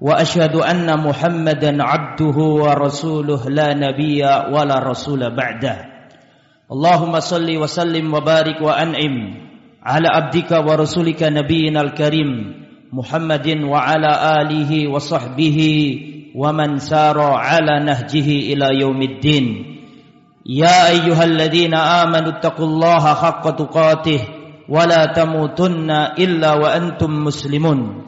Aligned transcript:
وأشهد 0.00 0.54
أن 0.56 0.86
محمدا 0.86 1.82
عبده 1.82 2.38
ورسوله 2.38 3.50
لا 3.50 3.74
نبي 3.74 4.22
ولا 4.24 4.78
رسول 4.78 5.36
بعده. 5.36 5.76
اللهم 6.72 7.20
صل 7.20 7.48
وسلم 7.56 8.14
وبارك 8.14 8.62
وأنعم 8.62 9.16
على 9.82 10.08
عبدك 10.08 10.50
ورسولك 10.52 11.22
نبينا 11.22 11.80
الكريم 11.80 12.30
محمد 12.92 13.48
وعلى 13.64 14.12
آله 14.40 14.70
وصحبه 14.88 15.58
ومن 16.34 16.78
سار 16.78 17.18
على 17.20 17.84
نهجه 17.84 18.28
إلى 18.54 18.80
يوم 18.80 19.02
الدين. 19.02 19.46
يا 20.46 20.88
أيها 20.88 21.24
الذين 21.24 21.74
آمنوا 21.74 22.38
اتقوا 22.38 22.66
الله 22.66 23.04
حق 23.14 23.50
تقاته 23.50 24.20
ولا 24.68 25.06
تموتن 25.06 25.90
إلا 26.18 26.54
وأنتم 26.54 27.10
مسلمون. 27.24 28.07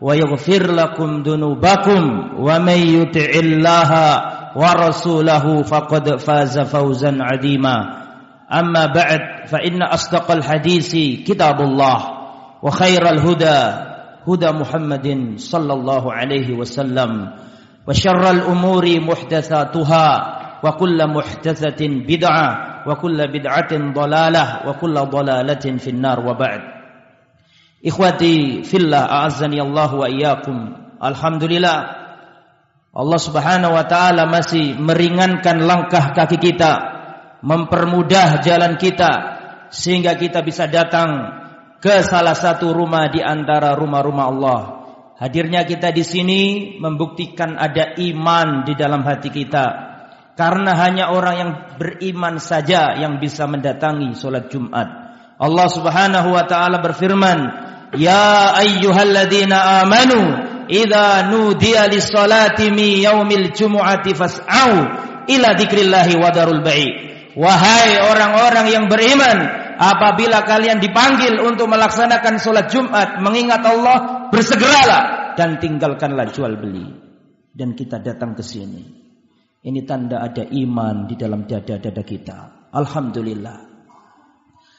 ويغفر 0.00 0.72
لكم 0.72 1.22
ذنوبكم 1.22 2.02
ومن 2.38 2.78
يطع 2.78 3.30
الله 3.34 3.92
ورسوله 4.56 5.62
فقد 5.62 6.16
فاز 6.16 6.58
فوزا 6.58 7.16
عظيما. 7.20 7.76
أما 8.52 8.86
بعد 8.86 9.20
فإن 9.46 9.82
أصدق 9.82 10.30
الحديث 10.30 10.92
كتاب 11.28 11.60
الله 11.60 11.98
وخير 12.62 13.02
الهدى 13.10 13.60
هدى 14.28 14.50
محمد 14.52 15.32
صلى 15.36 15.72
الله 15.72 16.12
عليه 16.12 16.48
وسلم 16.56 17.30
وشر 17.88 18.30
الأمور 18.30 18.84
محدثاتها 19.00 20.06
وكل 20.64 20.98
محدثة 21.06 21.80
بدعة 21.88 22.46
وكل 22.86 23.18
بدعة 23.32 23.72
ضلالة 23.92 24.44
وكل 24.68 24.94
ضلالة 24.94 25.64
في 25.78 25.90
النار. 25.90 26.20
وبعد 26.26 26.60
Ikhwati 27.78 28.66
fillah 28.66 29.06
a'azzani 29.06 29.62
Allah 29.62 29.90
wa 29.94 30.06
iyyakum. 30.10 30.58
Alhamdulillah 30.98 31.78
Allah 32.90 33.20
Subhanahu 33.22 33.78
wa 33.78 33.86
taala 33.86 34.26
masih 34.26 34.74
meringankan 34.74 35.62
langkah 35.62 36.10
kaki 36.10 36.42
kita, 36.42 36.72
mempermudah 37.46 38.42
jalan 38.42 38.74
kita 38.74 39.12
sehingga 39.70 40.18
kita 40.18 40.42
bisa 40.42 40.66
datang 40.66 41.38
ke 41.78 42.02
salah 42.02 42.34
satu 42.34 42.74
rumah 42.74 43.06
di 43.06 43.22
antara 43.22 43.78
rumah-rumah 43.78 44.26
Allah. 44.26 44.60
Hadirnya 45.18 45.62
kita 45.62 45.94
di 45.94 46.02
sini 46.02 46.42
membuktikan 46.82 47.54
ada 47.58 47.94
iman 47.98 48.66
di 48.66 48.74
dalam 48.74 49.06
hati 49.06 49.30
kita. 49.30 49.66
Karena 50.38 50.74
hanya 50.78 51.10
orang 51.10 51.34
yang 51.34 51.50
beriman 51.78 52.38
saja 52.38 52.94
yang 52.94 53.18
bisa 53.18 53.46
mendatangi 53.50 54.14
solat 54.14 54.46
Jumat. 54.50 54.86
Allah 55.38 55.68
Subhanahu 55.70 56.34
wa 56.34 56.46
taala 56.46 56.78
berfirman, 56.78 57.38
Ya 57.96 58.52
ayyuhalladzina 58.58 59.84
amanu 59.84 60.20
idza 60.68 61.32
nudiya 61.32 61.88
lis-salati 61.88 62.68
mi 62.68 63.00
yaumil 63.00 63.48
jumu'ati 63.56 64.12
fas'au 64.12 64.72
ila 65.24 65.48
dzikrillahi 65.56 66.20
wa 66.20 66.28
darul 66.28 66.60
bai'. 66.60 67.08
Wahai 67.38 68.02
orang-orang 68.02 68.66
yang 68.66 68.84
beriman, 68.90 69.38
apabila 69.78 70.42
kalian 70.42 70.82
dipanggil 70.82 71.38
untuk 71.38 71.70
melaksanakan 71.70 72.34
salat 72.42 72.66
Jumat, 72.66 73.22
mengingat 73.22 73.62
Allah, 73.62 74.26
bersegeralah 74.34 75.32
dan 75.38 75.62
tinggalkanlah 75.62 76.34
jual 76.34 76.58
beli. 76.58 76.88
Dan 77.54 77.78
kita 77.78 78.02
datang 78.02 78.34
ke 78.34 78.42
sini. 78.42 78.82
Ini 79.62 79.80
tanda 79.86 80.22
ada 80.22 80.42
iman 80.46 81.06
di 81.06 81.14
dalam 81.14 81.46
dada-dada 81.46 82.02
kita. 82.02 82.38
Alhamdulillah. 82.74 83.67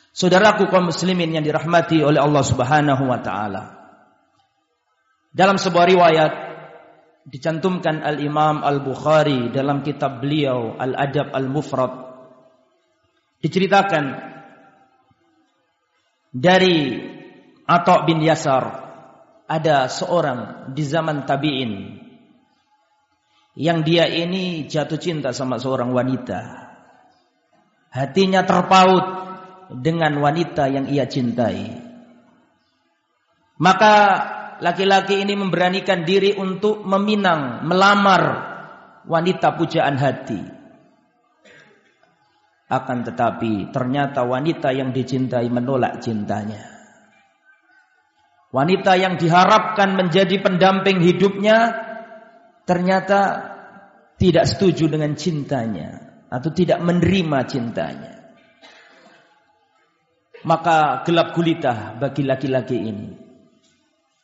Saudaraku 0.09 0.68
kaum 0.68 0.90
muslimin 0.90 1.31
yang 1.31 1.46
dirahmati 1.46 2.02
oleh 2.02 2.18
Allah 2.18 2.44
Subhanahu 2.44 3.03
wa 3.06 3.20
taala. 3.22 3.64
Dalam 5.30 5.62
sebuah 5.62 5.86
riwayat 5.86 6.34
dicantumkan 7.30 8.02
Al-Imam 8.02 8.66
Al-Bukhari 8.66 9.53
dalam 9.53 9.86
kitab 9.86 10.25
beliau 10.25 10.74
Al-Adab 10.74 11.30
Al-Mufrad 11.30 11.94
diceritakan 13.38 14.06
dari 16.34 17.06
Atta 17.70 18.02
bin 18.09 18.26
Yasar 18.26 18.66
ada 19.46 19.86
seorang 19.86 20.74
di 20.74 20.81
zaman 20.81 21.30
tabi'in 21.30 21.74
yang 23.53 23.86
dia 23.86 24.09
ini 24.09 24.66
jatuh 24.66 24.97
cinta 24.97 25.30
sama 25.30 25.62
seorang 25.62 25.94
wanita. 25.94 26.41
Hatinya 27.94 28.46
terpaut 28.46 29.28
dengan 29.69 30.18
wanita 30.18 30.66
yang 30.66 30.90
ia 30.90 31.06
cintai. 31.06 31.78
Maka 33.62 33.96
laki-laki 34.57 35.22
ini 35.22 35.38
memberanikan 35.38 36.02
diri 36.02 36.34
untuk 36.34 36.81
meminang, 36.81 37.63
melamar 37.69 38.24
wanita 39.06 39.53
pujaan 39.53 39.96
hati. 40.00 40.41
Akan 42.69 43.02
tetapi 43.02 43.74
ternyata 43.74 44.25
wanita 44.25 44.69
yang 44.74 44.94
dicintai 44.94 45.50
menolak 45.50 46.02
cintanya. 46.02 46.78
Wanita 48.50 48.97
yang 48.97 49.18
diharapkan 49.22 49.94
menjadi 49.94 50.41
pendamping 50.41 51.02
hidupnya 51.06 51.85
ternyata 52.66 53.50
tidak 54.18 54.50
setuju 54.50 54.90
dengan 54.90 55.13
cintanya 55.13 55.90
atau 56.29 56.50
tidak 56.53 56.81
menerima 56.81 57.40
cintanya 57.46 58.19
maka 60.47 61.03
gelap 61.03 61.35
gulita 61.35 62.00
bagi 62.00 62.23
laki-laki 62.23 62.77
ini 62.79 63.09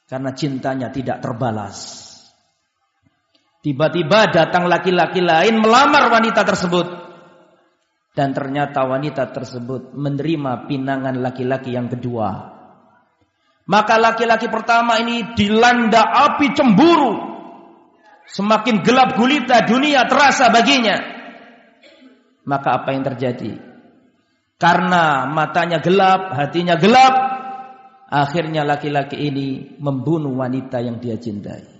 karena 0.05 0.31
cintanya 0.37 0.87
tidak 0.93 1.19
terbalas. 1.19 2.03
Tiba-tiba 3.65 4.29
datang 4.29 4.69
laki-laki 4.69 5.25
lain 5.25 5.57
melamar 5.57 6.13
wanita 6.13 6.45
tersebut 6.45 6.87
dan 8.13 8.31
ternyata 8.31 8.85
wanita 8.85 9.33
tersebut 9.33 9.97
menerima 9.97 10.69
pinangan 10.69 11.17
laki-laki 11.17 11.73
yang 11.73 11.89
kedua. 11.89 12.53
Maka 13.65 13.97
laki-laki 13.97 14.45
pertama 14.45 15.01
ini 15.01 15.33
dilanda 15.33 16.05
api 16.05 16.53
cemburu. 16.53 17.33
Semakin 18.29 18.85
gelap 18.85 19.17
gulita 19.17 19.65
dunia 19.65 20.05
terasa 20.05 20.53
baginya. 20.53 20.97
Maka 22.45 22.81
apa 22.81 22.93
yang 22.93 23.01
terjadi? 23.01 23.74
Karena 24.55 25.27
matanya 25.27 25.83
gelap, 25.83 26.31
hatinya 26.31 26.79
gelap, 26.79 27.13
akhirnya 28.07 28.63
laki-laki 28.63 29.19
ini 29.19 29.75
membunuh 29.83 30.31
wanita 30.31 30.79
yang 30.79 31.03
dia 31.03 31.19
cintai. 31.19 31.75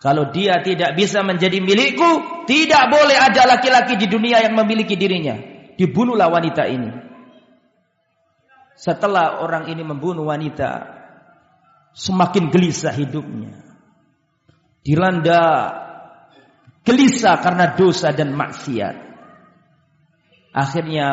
Kalau 0.00 0.32
dia 0.32 0.64
tidak 0.64 0.96
bisa 0.96 1.20
menjadi 1.20 1.60
milikku, 1.60 2.44
tidak 2.48 2.88
boleh 2.88 3.14
ada 3.20 3.44
laki-laki 3.44 4.00
di 4.00 4.08
dunia 4.08 4.40
yang 4.40 4.56
memiliki 4.56 4.96
dirinya. 4.96 5.36
Dibunuhlah 5.76 6.32
wanita 6.32 6.64
ini. 6.66 6.90
Setelah 8.80 9.44
orang 9.44 9.68
ini 9.68 9.84
membunuh 9.84 10.24
wanita, 10.24 10.88
semakin 11.92 12.48
gelisah 12.48 12.96
hidupnya. 12.96 13.60
Dilanda 14.80 15.42
gelisah 16.80 17.36
karena 17.44 17.76
dosa 17.76 18.08
dan 18.16 18.32
maksiat. 18.32 18.96
Akhirnya 20.56 21.08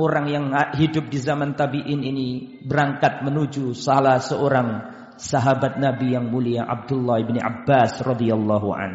orang 0.00 0.26
yang 0.32 0.44
hidup 0.76 1.12
di 1.12 1.18
zaman 1.20 1.52
tabi'in 1.52 2.00
ini 2.00 2.60
berangkat 2.64 3.20
menuju 3.20 3.76
salah 3.76 4.16
seorang 4.16 4.68
sahabat 5.20 5.76
Nabi 5.76 6.16
yang 6.16 6.32
mulia 6.32 6.64
Abdullah 6.64 7.20
bin 7.20 7.36
Abbas 7.36 8.00
radhiyallahu 8.00 8.68
an. 8.72 8.92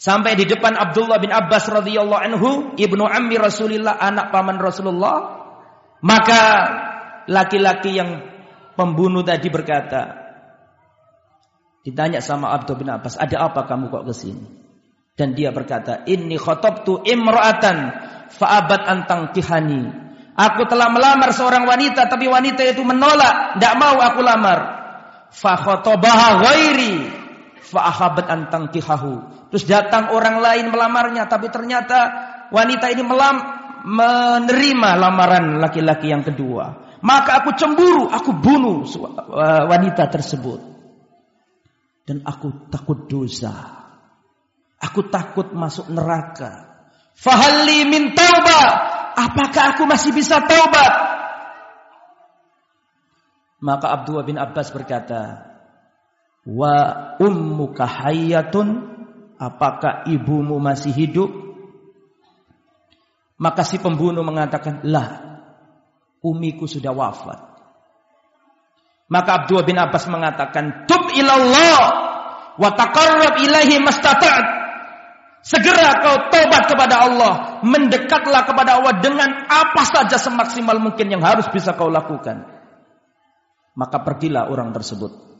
Sampai 0.00 0.32
di 0.32 0.48
depan 0.48 0.76
Abdullah 0.80 1.20
bin 1.20 1.28
Abbas 1.28 1.68
radhiyallahu 1.68 2.22
anhu, 2.24 2.50
ibnu 2.80 3.04
ammi 3.04 3.36
Rasulullah, 3.36 4.00
anak 4.00 4.32
paman 4.32 4.56
Rasulullah. 4.56 5.44
Maka 6.00 6.42
laki-laki 7.28 8.00
yang 8.00 8.24
pembunuh 8.72 9.20
tadi 9.20 9.52
berkata, 9.52 10.16
ditanya 11.84 12.24
sama 12.24 12.56
Abdullah 12.56 12.80
bin 12.80 12.88
Abbas, 12.88 13.20
ada 13.20 13.44
apa 13.44 13.68
kamu 13.68 13.92
kok 13.92 14.08
ke 14.08 14.14
sini? 14.16 14.59
Dan 15.20 15.36
dia 15.36 15.52
berkata, 15.52 16.00
Inni 16.08 16.40
khotobtu 16.40 17.04
imra'atan 17.04 17.76
fa'abat 18.32 18.88
antang 18.88 19.36
tihani. 19.36 19.84
Aku 20.32 20.64
telah 20.64 20.88
melamar 20.88 21.36
seorang 21.36 21.68
wanita, 21.68 22.08
tapi 22.08 22.24
wanita 22.24 22.64
itu 22.64 22.80
menolak, 22.80 23.60
tidak 23.60 23.74
mau 23.76 24.00
aku 24.00 24.24
lamar. 24.24 24.58
Fa 25.28 25.60
khotobaha 25.60 26.40
ghairi 26.40 27.04
fa'ahabat 27.60 28.32
antang 28.32 28.72
tihahu. 28.72 29.44
Terus 29.52 29.68
datang 29.68 30.16
orang 30.16 30.40
lain 30.40 30.72
melamarnya, 30.72 31.28
tapi 31.28 31.52
ternyata 31.52 31.98
wanita 32.48 32.88
ini 32.88 33.04
melam, 33.04 33.36
menerima 33.84 34.90
lamaran 34.96 35.60
laki-laki 35.60 36.08
yang 36.08 36.24
kedua. 36.24 36.96
Maka 37.04 37.44
aku 37.44 37.52
cemburu, 37.60 38.08
aku 38.08 38.32
bunuh 38.40 38.88
wanita 39.68 40.08
tersebut. 40.08 40.60
Dan 42.08 42.24
aku 42.24 42.72
takut 42.72 43.04
dosa. 43.04 43.79
Aku 44.80 45.12
takut 45.12 45.52
masuk 45.52 45.92
neraka. 45.92 46.70
Fahalli 47.12 47.84
min 47.84 48.16
taubat. 48.16 48.72
Apakah 49.12 49.76
aku 49.76 49.84
masih 49.84 50.16
bisa 50.16 50.40
taubat? 50.40 50.92
Maka 53.60 53.92
Abdullah 53.92 54.24
bin 54.24 54.40
Abbas 54.40 54.72
berkata, 54.72 55.52
Wa 56.48 56.76
ummuka 57.20 57.84
apakah 59.36 60.08
ibumu 60.08 60.56
masih 60.56 60.96
hidup? 60.96 61.28
Maka 63.40 63.64
si 63.64 63.76
pembunuh 63.80 64.24
mengatakan, 64.24 64.84
lah, 64.84 65.40
umiku 66.24 66.64
sudah 66.64 66.92
wafat. 66.92 67.40
Maka 69.12 69.44
Abdullah 69.44 69.66
bin 69.68 69.76
Abbas 69.80 70.08
mengatakan, 70.08 70.88
tub 70.88 71.08
ilallah 71.12 71.80
wa 72.56 72.70
taqarrab 72.72 73.36
ilahi 73.40 73.76
mastata'at. 73.80 74.59
Segera 75.40 75.96
kau 76.04 76.28
tobat 76.28 76.68
kepada 76.68 77.08
Allah, 77.08 77.32
mendekatlah 77.64 78.44
kepada 78.44 78.76
Allah 78.76 79.00
dengan 79.00 79.48
apa 79.48 79.82
saja 79.88 80.20
semaksimal 80.20 80.76
mungkin 80.76 81.08
yang 81.08 81.24
harus 81.24 81.48
bisa 81.48 81.72
kau 81.72 81.88
lakukan. 81.88 82.44
Maka 83.72 84.04
pergilah 84.04 84.52
orang 84.52 84.76
tersebut. 84.76 85.30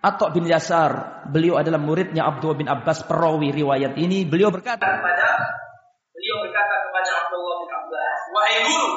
Atok 0.00 0.32
bin 0.32 0.48
Yasar, 0.48 1.24
beliau 1.28 1.60
adalah 1.60 1.76
muridnya 1.76 2.24
Abdullah 2.24 2.56
bin 2.56 2.72
Abbas 2.72 3.04
perawi 3.04 3.52
riwayat 3.52 4.00
ini. 4.00 4.24
Beliau 4.24 4.48
berkata 4.48 4.80
kepada 4.80 5.28
beliau 6.16 6.36
berkata 6.40 6.74
kepada 6.88 7.10
Abdullah 7.20 7.56
bin 7.60 7.70
Abbas, 7.76 8.18
"Wahai 8.32 8.58
guru, 8.64 8.92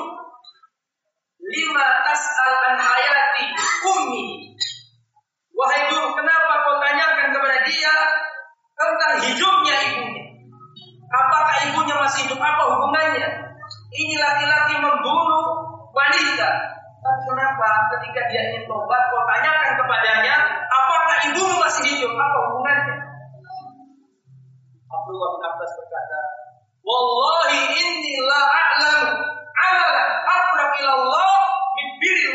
lima 1.44 1.88
tas'al 2.08 2.56
an 2.72 2.76
hayati 2.80 3.46
ummi?" 3.84 4.28
Wahai 5.52 5.92
guru, 5.92 6.08
kenapa 6.16 6.54
kau 6.72 6.80
tanyakan 6.80 7.28
kepada 7.36 7.58
dia 7.68 7.96
tentang 8.84 9.14
hidupnya 9.24 9.76
ibunya? 9.92 10.24
Apakah 11.14 11.56
ibunya 11.70 11.96
masih 12.02 12.26
hidup? 12.26 12.42
Apa 12.42 12.64
hubungannya? 12.74 13.28
Ini 13.94 14.16
laki-laki 14.18 14.76
membunuh 14.82 15.46
wanita. 15.94 16.50
Tapi 17.04 17.22
kenapa 17.28 17.68
ketika 17.94 18.22
dia 18.32 18.42
ingin 18.50 18.64
tobat, 18.66 19.02
kau 19.12 19.22
tanyakan 19.28 19.76
kepadanya, 19.76 20.36
apakah 20.72 21.18
ibumu 21.30 21.56
masih 21.62 21.84
hidup? 21.94 22.12
Apa 22.16 22.38
hubungannya? 22.50 22.96
Abdullah 24.88 25.30
bin 25.36 25.44
Abbas 25.44 25.72
berkata, 25.78 26.22
Wallahi 26.84 27.60
inni 27.76 28.14
la 28.24 28.42
a'lamu 28.44 29.20
amalan 29.54 30.10
Allah 30.84 31.34
min 31.80 31.88
birri. 32.00 32.28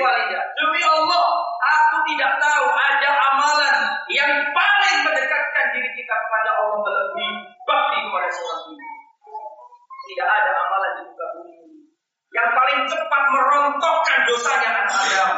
Demi 0.57 0.83
Allah, 0.85 1.27
tidak 2.09 2.33
tahu 2.41 2.67
ada 2.73 3.11
amalan 3.33 3.77
yang 4.09 4.33
paling 4.57 4.97
mendekatkan 5.05 5.65
diri 5.77 5.91
kita 5.93 6.15
kepada 6.17 6.51
Allah 6.57 6.81
melebihi 6.81 7.37
bakti 7.69 7.97
kepada 8.01 8.29
seorang 8.33 8.63
ibu. 8.73 8.89
Tidak 10.09 10.29
ada 10.29 10.51
amalan 10.57 10.91
di 10.97 11.03
muka 11.13 11.27
bumi 11.37 11.57
yang 12.33 12.49
paling 12.57 12.81
cepat 12.89 13.23
merontokkan 13.33 14.19
dosanya 14.25 14.71
anak 14.85 14.97
Adam 14.97 15.33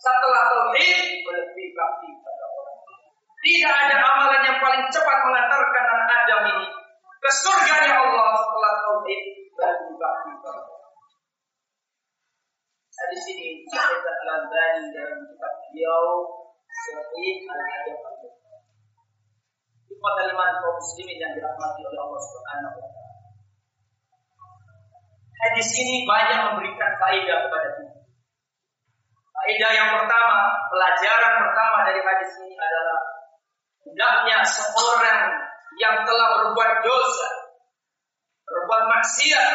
setelah 0.00 0.42
tauhid 0.48 1.24
berarti 1.28 1.62
bakti 1.76 2.08
pada 2.24 2.44
orang. 2.48 2.78
Tidak 3.44 3.74
ada 3.84 3.96
amalan 4.00 4.40
yang 4.48 4.58
paling 4.64 4.84
cepat 4.88 5.18
mengantarkan 5.28 5.84
anak 5.92 6.08
Adam 6.24 6.40
ini 6.56 6.66
ke 7.20 7.30
surganya 7.32 8.00
Allah 8.00 8.28
setelah 8.40 8.72
tauhid 8.80 9.22
berarti 9.56 9.92
bakti 10.00 10.32
pada 10.40 10.73
di 13.10 13.18
sini 13.20 13.44
kita 13.64 13.80
Al-Albani 13.80 14.92
dalam 14.94 15.20
kitab 15.28 15.52
beliau 15.68 16.04
Sahih 16.68 17.36
Al-Adab 17.48 18.14
kota 20.04 20.22
lima 20.28 20.44
kaum 20.60 20.76
muslimin 20.76 21.16
yang 21.16 21.32
dirahmati 21.32 21.80
oleh 21.80 22.00
Allah 22.04 22.20
Subhanahu 22.20 22.76
wa 22.76 22.88
taala. 22.92 23.12
Hadis 25.40 25.68
ini 25.80 26.04
banyak 26.04 26.38
memberikan 26.52 26.92
faedah 27.00 27.38
kepada 27.48 27.68
kita. 27.80 27.96
Faedah 29.32 29.70
yang 29.72 29.88
pertama, 29.96 30.38
pelajaran 30.68 31.32
pertama 31.40 31.78
dari 31.88 32.00
hadis 32.04 32.30
ini 32.44 32.54
adalah 32.60 33.00
hendaknya 33.88 34.38
seorang 34.44 35.20
yang 35.80 35.96
telah 36.04 36.28
berbuat 36.36 36.72
dosa, 36.84 37.28
berbuat 38.44 38.84
maksiat, 38.88 39.52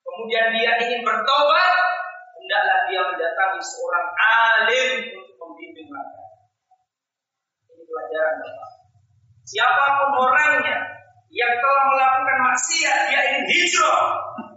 kemudian 0.00 0.46
dia 0.56 0.72
ingin 0.80 1.04
bertobat, 1.04 1.76
hendaklah 2.48 2.80
dia 2.88 3.00
mendatangi 3.04 3.60
seorang 3.60 4.08
alim 4.16 4.90
untuk 5.20 5.36
membimbing 5.36 5.84
mereka. 5.92 6.24
Ini 7.68 7.84
pelajaran 7.84 8.34
pertama. 8.40 8.76
Siapa 9.44 9.84
pun 10.00 10.10
orangnya 10.16 10.76
yang 11.28 11.52
telah 11.60 11.84
melakukan 11.92 12.38
maksiat, 12.48 13.12
dia 13.12 13.20
ingin 13.28 13.44
hijrah, 13.52 14.00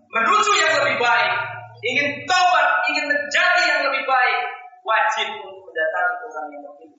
menuju 0.08 0.52
yang 0.56 0.74
lebih 0.80 1.04
baik, 1.04 1.36
ingin 1.84 2.08
taubat, 2.24 2.80
ingin 2.88 3.12
menjadi 3.12 3.64
yang 3.68 3.82
lebih 3.92 4.08
baik, 4.08 4.40
wajib 4.88 5.28
untuk 5.44 5.68
mendatangi 5.68 6.16
orang 6.32 6.48
yang 6.48 6.64
lebih 6.72 6.90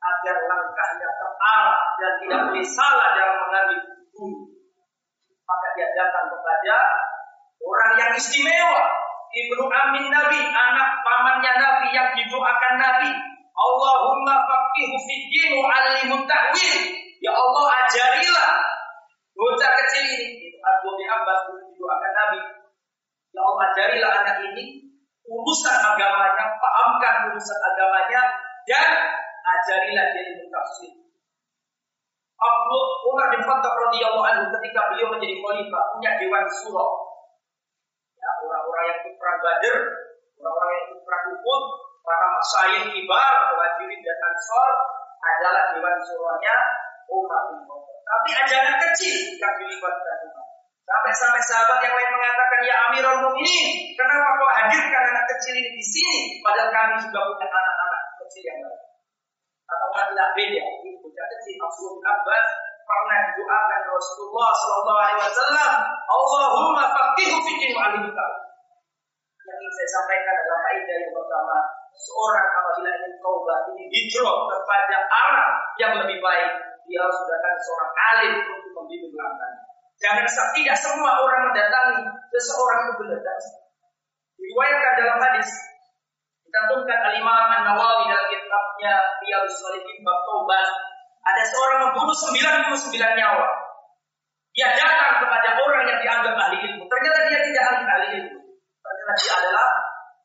agar 0.00 0.36
langkahnya 0.46 1.08
terarah 1.18 1.82
dan 1.98 2.12
tidak 2.22 2.40
boleh 2.46 2.66
salah 2.70 3.08
dalam 3.18 3.36
mengambil 3.42 3.78
guru. 4.14 4.54
Maka 5.50 5.66
dia 5.74 5.90
datang 5.98 6.30
kepada 6.30 6.78
orang 7.60 7.92
yang 8.00 8.12
istimewa, 8.16 8.82
Ibnu 9.30 9.62
Amin 9.70 10.10
Nabi, 10.10 10.40
anak 10.42 10.90
pamannya 11.06 11.52
Nabi 11.54 11.86
yang 11.94 12.10
didoakan 12.18 12.74
Nabi. 12.80 13.12
Allahumma 13.54 14.34
faqihu 14.48 14.96
fid 15.04 15.24
din 15.30 15.52
wa 15.60 15.68
ta'wil. 16.24 16.78
Ya 17.20 17.32
Allah 17.36 17.66
ajarilah 17.84 18.50
bocah 19.36 19.72
kecil 19.84 20.04
ini 20.08 20.56
Abu 20.64 20.96
bin 20.96 21.04
Abbas 21.04 21.40
akan 21.80 22.12
Nabi. 22.16 22.40
Ya 23.30 23.40
Allah 23.44 23.64
ajarilah 23.70 24.10
anak 24.24 24.36
ini 24.50 24.88
urusan 25.28 25.76
agamanya, 25.78 26.44
pahamkan 26.58 27.30
urusan 27.30 27.58
agamanya 27.60 28.22
dan 28.66 28.90
ajarilah 29.44 30.04
dia 30.10 30.22
ilmu 30.34 30.46
tafsir. 30.48 30.92
Abu 32.40 32.76
Umar 33.12 33.28
bin 33.36 33.44
Khattab 33.44 33.74
radhiyallahu 33.76 34.24
anhu 34.24 34.44
ketika 34.58 34.80
beliau 34.90 35.12
menjadi 35.12 35.36
khalifah 35.44 35.82
punya 35.92 36.10
dewan 36.16 36.44
surah. 36.48 37.09
Ya, 38.20 38.30
orang-orang 38.44 38.84
yang 38.84 38.98
ikut 39.00 39.14
perang 39.16 39.38
Badr, 39.40 39.76
orang-orang 40.36 40.70
yang 40.76 40.84
ikut 40.92 41.00
perang 41.08 41.24
Uhud, 41.32 41.64
para 42.04 42.26
masyayikh 42.36 42.84
kibar, 42.92 43.34
muhajirin 43.56 44.00
dan 44.04 44.18
ansor 44.28 44.70
adalah 45.20 45.64
dewan 45.72 45.96
surahnya 46.04 46.56
Umar 47.08 47.48
bin 47.48 47.60
Khattab. 47.64 47.98
Tapi 48.04 48.30
ajaran 48.44 48.76
kecil 48.88 49.16
yang 49.40 49.54
dilibatkan 49.56 50.16
Umar. 50.28 50.46
Sampai-sampai 50.84 51.42
sahabat 51.46 51.78
yang 51.86 51.94
lain 51.94 52.10
mengatakan, 52.12 52.60
Ya 52.66 52.76
Amirul 52.90 53.18
Mukminin, 53.22 53.94
kenapa 53.94 54.28
kau 54.36 54.50
hadirkan 54.50 55.04
anak 55.14 55.24
kecil 55.36 55.54
ini 55.54 55.70
di 55.78 55.84
sini? 55.86 56.20
Padahal 56.42 56.68
kami 56.74 56.94
juga 56.98 57.18
punya 57.30 57.46
anak-anak 57.46 58.02
kecil 58.26 58.42
yang 58.42 58.58
lain. 58.66 58.82
Atau 59.70 59.88
adalah 59.94 60.34
beda. 60.34 60.62
Ini 60.82 60.90
bocah 60.98 61.26
kecil 61.30 61.54
Abdul 61.62 62.02
Abbas 62.02 62.46
pernah 62.90 63.18
didoakan 63.30 63.80
Rasulullah 63.94 64.50
Sallallahu 64.50 64.98
Alaihi 64.98 65.22
Wasallam, 65.22 65.72
Allahumma 66.10 66.84
faqihu 66.90 67.36
fikin 67.46 67.70
wa 67.78 67.94
Yang 67.94 69.56
ingin 69.56 69.72
saya 69.78 69.88
sampaikan 69.94 70.34
adalah 70.34 70.60
kaidah 70.66 70.96
yang 71.06 71.14
pertama, 71.14 71.56
seorang 71.94 72.46
apabila 72.50 72.90
ingin 72.98 73.14
taubat 73.22 73.60
ini 73.74 73.84
hijrah 73.94 74.36
kepada 74.50 74.96
arah 75.06 75.50
yang 75.78 75.92
lebih 76.02 76.18
baik, 76.18 76.50
dia 76.90 76.98
harus 77.06 77.18
datang 77.30 77.54
seorang 77.62 77.92
alim 78.14 78.34
untuk 78.58 78.72
membimbing 78.82 79.14
langkahnya. 79.14 79.62
Jangan 80.00 80.26
tidak 80.56 80.76
semua 80.80 81.12
orang 81.22 81.52
mendatangi 81.52 82.02
seseorang 82.32 82.88
itu 82.88 82.92
benar. 83.04 83.38
Diriwayatkan 84.40 84.92
dalam 84.96 85.18
hadis 85.20 85.48
dicantumkan 86.48 86.98
Al-Imam 87.12 87.46
An-Nawawi 87.52 88.08
dalam 88.08 88.26
kitabnya 88.32 88.94
Riyadhus 89.20 89.60
Shalihin 89.60 90.00
bab 90.00 90.18
taubat 90.24 90.66
Ada 91.20 91.42
seorang 91.52 91.78
membunuh 91.88 92.16
99 92.16 92.96
nyawa. 92.96 93.48
Dia 94.56 94.68
datang 94.74 95.22
kepada 95.22 95.48
orang 95.62 95.84
yang 95.86 95.98
dianggap 96.00 96.34
ahli 96.34 96.58
ilmu. 96.58 96.84
Ternyata 96.88 97.18
dia 97.28 97.38
tidak 97.44 97.64
ahli 97.70 97.84
ahli 97.86 98.06
ilmu. 98.18 98.38
Ternyata 98.80 99.12
dia 99.20 99.32
adalah 99.36 99.66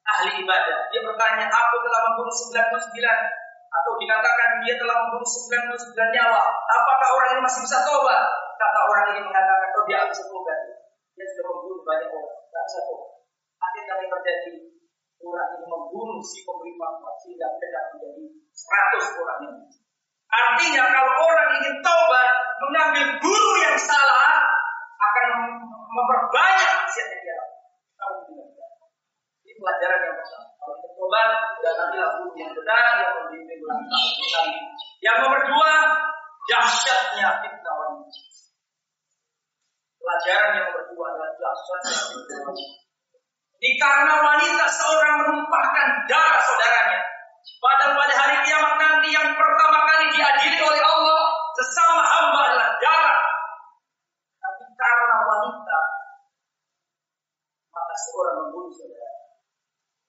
ahli 0.06 0.30
ibadah. 0.42 0.78
Dia 0.90 1.02
bertanya, 1.04 1.46
aku 1.52 1.76
telah 1.84 2.02
membunuh 2.10 2.34
99 2.34 3.46
atau 3.76 3.92
dikatakan 4.00 4.50
dia 4.64 4.76
telah 4.80 4.96
membunuh 5.06 5.28
99 5.28 6.16
nyawa. 6.16 6.42
Apakah 6.48 7.10
orang 7.12 7.30
ini 7.36 7.42
masih 7.44 7.62
bisa 7.68 7.78
tobat? 7.84 8.22
Kata 8.56 8.80
orang 8.88 9.06
ini 9.14 9.22
mengatakan, 9.28 9.70
oh 9.76 9.84
dia 9.84 10.00
bisa 10.08 10.24
tobat. 10.32 10.60
Dia 11.16 11.26
sudah 11.36 11.46
membunuh 11.52 11.84
banyak 11.84 12.10
orang, 12.12 12.40
tidak 12.50 12.64
bisa 12.72 12.80
tobat. 12.88 13.10
Akhirnya 13.60 13.94
yang 14.00 14.12
terjadi, 14.16 14.54
orang 15.22 15.48
ini 15.60 15.66
membunuh 15.68 16.20
si 16.24 16.48
pemberi 16.48 16.72
fatwa 16.80 17.12
sehingga 17.20 17.48
tidak 17.60 17.84
menjadi 17.94 18.24
100 18.56 19.22
orang 19.22 19.40
ini. 19.44 19.62
Artinya 20.36 20.84
kalau 20.92 21.14
orang 21.24 21.50
ingin 21.64 21.76
taubat 21.80 22.30
mengambil 22.60 23.06
guru 23.24 23.52
yang 23.64 23.78
salah 23.80 24.44
akan 25.00 25.28
memperbanyak 25.88 26.72
maksiat 26.84 27.08
yang 27.08 27.22
dia 27.24 27.38
Ini 29.48 29.52
pelajaran 29.56 30.00
yang 30.04 30.16
pertama. 30.20 30.48
Kalau 30.60 30.76
taubat 30.84 31.30
dan 31.64 31.74
nantilah 31.80 32.10
guru 32.20 32.32
yang 32.36 32.52
benar 32.52 32.84
yang 33.00 33.12
membimbing 33.24 33.62
langkah 33.64 34.04
kita. 34.20 34.42
Yang 35.00 35.18
nomor 35.24 35.42
dua, 35.48 35.74
dahsyatnya 36.52 37.28
fitnah 37.40 37.76
wanita. 37.80 38.20
Pelajaran 39.96 40.50
yang 40.60 40.66
nomor 40.68 40.84
dua 40.92 41.06
adalah 41.16 41.32
dahsyatnya 41.40 41.96
fitnah 42.12 42.40
wanita. 42.44 42.78
Ini 43.56 43.72
karena 43.80 44.16
wanita 44.20 44.66
seorang 44.68 45.16
menumpahkan 45.24 45.88
darah 46.12 46.44
saudaranya. 46.44 47.15
Pada 47.62 47.94
pada 47.94 48.14
hari 48.14 48.38
kiamat 48.46 48.76
nanti 48.78 49.10
yang 49.14 49.30
pertama 49.38 49.80
kali 49.86 50.06
diadili 50.14 50.60
oleh 50.62 50.82
Allah 50.82 51.22
sesama 51.58 52.02
hamba 52.02 52.40
adalah 52.50 52.70
darah. 52.82 53.20
Tapi 54.42 54.66
karena 54.74 55.18
wanita 55.26 55.80
maka 57.74 57.96
seorang 58.06 58.36
membunuh 58.46 58.74
saudara. 58.74 59.12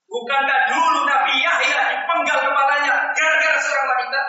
Bukankah 0.07 0.61
dulu 0.71 1.01
Nabi 1.05 1.35
Yahya 1.45 1.79
dipenggal 1.93 2.39
kepalanya 2.41 2.95
gara-gara 3.13 3.59
seorang 3.61 3.89
wanita? 3.91 4.21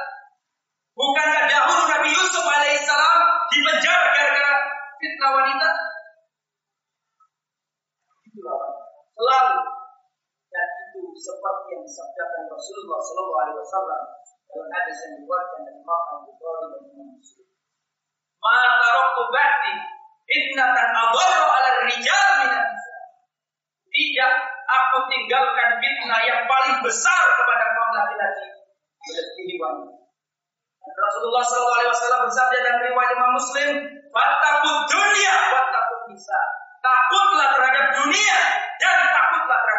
Bukankah 0.98 1.44
dahulu 1.46 1.84
Nabi 1.86 2.10
Yusuf 2.12 2.44
alaihissalam 2.44 3.20
dipenjara 3.54 4.08
gara-gara 4.12 4.54
fitnah 4.98 5.32
wanita? 5.32 5.70
Itulah 8.28 8.62
selalu 9.14 9.77
seperti 11.18 11.66
yang 11.74 11.84
disabdakan 11.84 12.44
Rasulullah 12.50 13.00
Shallallahu 13.02 13.40
Alaihi 13.42 13.60
Wasallam 13.62 14.02
dalam 14.48 14.70
hadis 14.72 14.98
yang 15.04 15.14
dibuatkan 15.22 15.60
dari 15.68 15.80
Imam 15.82 16.20
Bukhari 16.24 16.66
dan 16.72 16.82
Imam 16.88 17.10
Muslim. 17.18 17.48
Maka 18.38 18.88
rokku 18.96 19.24
ba'di 19.34 19.74
fitnatan 20.30 20.90
adharu 20.94 21.46
ala 21.50 21.70
rijal 21.90 22.28
minan 22.46 22.66
Tidak 23.88 24.34
aku 24.68 24.98
tinggalkan 25.10 25.70
fitnah 25.82 26.22
yang 26.22 26.42
paling 26.46 26.76
besar 26.86 27.24
kepada 27.34 27.66
kaum 27.74 27.92
laki-laki 27.98 28.48
melebihi 29.08 29.56
wanita. 29.58 29.96
Rasulullah 30.88 31.44
SAW 31.44 32.26
bersabda 32.30 32.58
dan 32.64 32.76
riwayat 32.80 33.12
Imam 33.20 33.32
Muslim, 33.36 33.70
"Fattaqud 34.14 34.78
dunya 34.88 35.36
wattaqun 35.52 36.02
nisa." 36.14 36.42
Takutlah 36.80 37.48
terhadap 37.58 37.86
dunia 38.00 38.40
dan 38.80 38.98
takutlah 39.12 39.60
terhadap. 39.66 39.77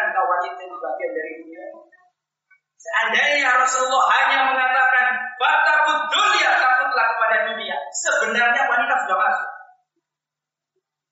Bukankah 0.00 0.24
wanita 0.32 0.60
itu 0.64 0.76
bagian 0.80 1.12
dari 1.12 1.32
dunia? 1.44 1.64
Seandainya 2.80 3.52
Rasulullah 3.52 4.08
hanya 4.16 4.48
mengatakan 4.48 5.06
Batakut 5.36 6.08
dunia, 6.08 6.56
takutlah 6.56 7.06
kepada 7.12 7.52
dunia. 7.52 7.76
Sebenarnya 7.92 8.64
wanita 8.64 8.94
sudah 9.04 9.18
masuk. 9.20 9.50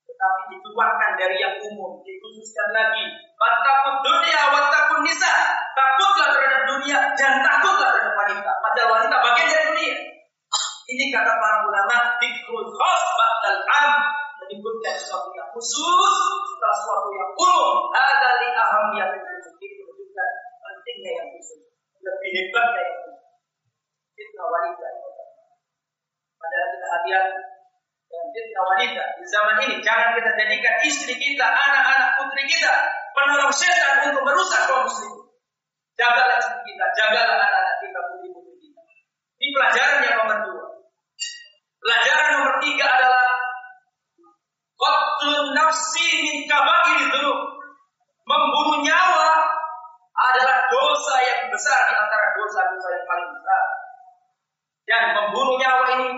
Tetapi 0.08 0.42
dikeluarkan 0.56 1.20
dari 1.20 1.36
yang 1.36 1.60
umum, 1.68 2.00
dikhususkan 2.00 2.72
lagi. 2.72 3.12
Batakut 3.36 4.08
dunia, 4.08 4.56
watakun 4.56 5.04
nisa. 5.04 5.36
Takutlah 5.76 6.32
terhadap 6.32 6.62
dunia 6.72 7.12
dan 7.12 7.44
takutlah 7.44 7.92
terhadap 7.92 8.16
wanita. 8.16 8.50
Padahal 8.64 8.88
wanita 8.88 9.16
bagian 9.20 9.48
dari 9.52 9.64
dunia. 9.68 9.96
Ini 10.96 11.04
kata 11.12 11.32
para 11.36 11.58
ulama, 11.68 12.16
dikrul 12.16 12.72
khas 12.72 13.02
ba'dal 13.20 13.60
am 13.68 13.92
menyebutkan 14.48 14.96
sesuatu 14.96 15.28
yang 15.36 15.52
khusus 15.52 16.07
ini. 29.68 29.84
Jangan 29.84 30.16
kita 30.16 30.30
jadikan 30.32 30.74
istri 30.88 31.14
kita, 31.20 31.44
anak-anak 31.44 32.16
putri 32.16 32.48
kita 32.48 32.72
penolong 33.12 33.52
setan 33.52 34.08
untuk 34.08 34.24
merusak 34.24 34.64
kaum. 34.64 34.88
Jagalah 35.98 36.40
istri 36.40 36.58
kita, 36.64 36.84
jagalah 36.96 37.36
anak-anak 37.36 37.74
kita, 37.84 37.98
putri-putri 38.08 38.54
kita. 38.56 38.80
Ini 39.38 39.48
pelajaran 39.52 39.98
yang 40.08 40.16
nomor 40.24 40.38
dua. 40.48 40.64
Pelajaran 41.78 42.28
nomor 42.38 42.54
tiga 42.64 42.86
adalah 42.88 43.26
Qatlun 44.78 45.46
nafsi 45.58 46.08
min 46.22 46.36
kabair 46.46 47.10
dzunub. 47.10 47.40
Membunuh 48.28 48.78
nyawa 48.86 49.30
adalah 50.14 50.58
dosa 50.70 51.14
yang 51.22 51.40
besar 51.50 51.90
di 51.90 51.94
antara 51.96 52.26
dosa-dosa 52.38 52.88
yang 52.94 53.06
paling 53.08 53.30
besar. 53.34 53.64
Dan 54.86 55.02
membunuh 55.18 55.58
nyawa 55.58 55.84
ini 55.98 56.08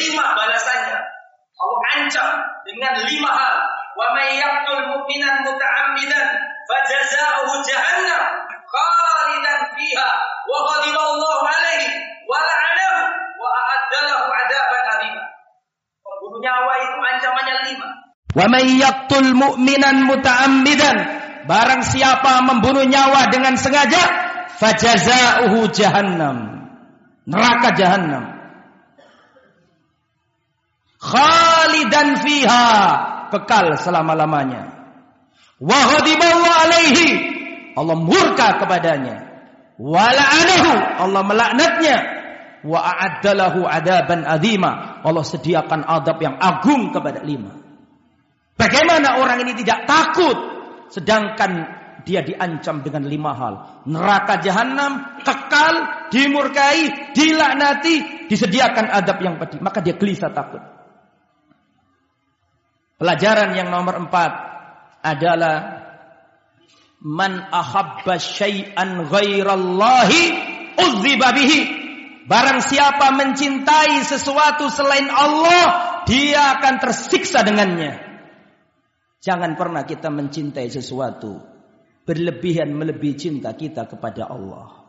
lima 0.00 0.24
balasannya. 0.32 1.13
Allah 1.54 1.82
ancam 2.02 2.30
dengan 2.66 2.94
lima 3.06 3.30
hal. 3.30 3.54
Wa 3.94 4.10
may 4.18 4.42
yaqtul 4.42 4.82
mu'minan 4.90 5.46
muta'ammidan 5.46 6.26
fajaza'uhu 6.66 7.62
jahannam 7.62 8.22
khalidan 8.66 9.60
fiha 9.78 10.10
wa 10.50 10.56
ghadiba 10.66 10.98
Allah 10.98 11.38
alaihi 11.46 11.94
wa 12.26 12.34
la'anahu 12.42 13.00
wa 13.38 13.48
a'adda 13.54 13.98
lahu 14.02 14.24
'adaban 14.34 14.84
adzima. 14.98 15.22
Membunuh 16.02 16.40
nyawa 16.42 16.72
itu 16.82 16.98
ancamannya 16.98 17.56
lima. 17.70 17.88
Wa 18.34 18.44
may 18.50 18.66
yaqtul 18.82 19.30
mu'minan 19.30 20.10
muta'ammidan 20.10 20.96
barang 21.46 21.82
siapa 21.86 22.42
membunuh 22.50 22.82
nyawa 22.82 23.30
dengan 23.30 23.54
sengaja 23.54 24.02
fajaza'uhu 24.58 25.70
jahannam 25.70 26.66
neraka 27.30 27.70
jahannam 27.78 28.24
khalidan 31.04 32.24
fiha 32.24 32.68
kekal 33.28 33.76
selama-lamanya. 33.76 34.72
Wa 35.60 35.78
alaihi 36.64 37.08
Allah 37.76 37.96
murka 38.00 38.62
kepadanya. 38.64 39.16
Wa 39.76 40.08
Allah 41.04 41.22
melaknatnya. 41.22 41.96
Wa 42.64 42.80
a'addalahu 42.80 43.68
adaban 43.68 44.24
azima 44.24 45.04
Allah 45.04 45.20
sediakan 45.20 45.84
adab 45.84 46.16
yang 46.24 46.40
agung 46.40 46.96
kepada 46.96 47.20
lima. 47.20 47.60
Bagaimana 48.56 49.20
orang 49.20 49.44
ini 49.44 49.52
tidak 49.60 49.84
takut? 49.84 50.38
Sedangkan 50.88 51.68
dia 52.08 52.24
diancam 52.24 52.80
dengan 52.80 53.04
lima 53.04 53.36
hal. 53.36 53.84
Neraka 53.84 54.40
jahanam 54.40 55.20
kekal 55.20 56.08
dimurkai 56.08 57.12
dilaknati 57.12 58.28
disediakan 58.32 58.88
adab 58.88 59.20
yang 59.20 59.36
pedih 59.36 59.60
maka 59.60 59.84
dia 59.84 59.98
gelisah 59.98 60.32
takut 60.32 60.73
Pelajaran 63.04 63.52
yang 63.52 63.68
nomor 63.68 64.00
empat 64.00 64.32
adalah 65.04 65.84
man 67.04 67.36
ahabba 67.52 68.16
syai'an 68.16 69.04
ghairallahi 69.12 70.22
uzziba 70.80 71.36
bihi. 71.36 71.60
Barang 72.24 72.64
siapa 72.64 73.12
mencintai 73.12 74.00
sesuatu 74.08 74.72
selain 74.72 75.04
Allah, 75.12 76.00
dia 76.08 76.56
akan 76.56 76.80
tersiksa 76.80 77.44
dengannya. 77.44 77.92
Jangan 79.20 79.52
pernah 79.52 79.84
kita 79.84 80.08
mencintai 80.08 80.72
sesuatu 80.72 81.44
berlebihan 82.08 82.72
melebihi 82.72 83.20
cinta 83.20 83.52
kita 83.52 83.84
kepada 83.84 84.32
Allah. 84.32 84.80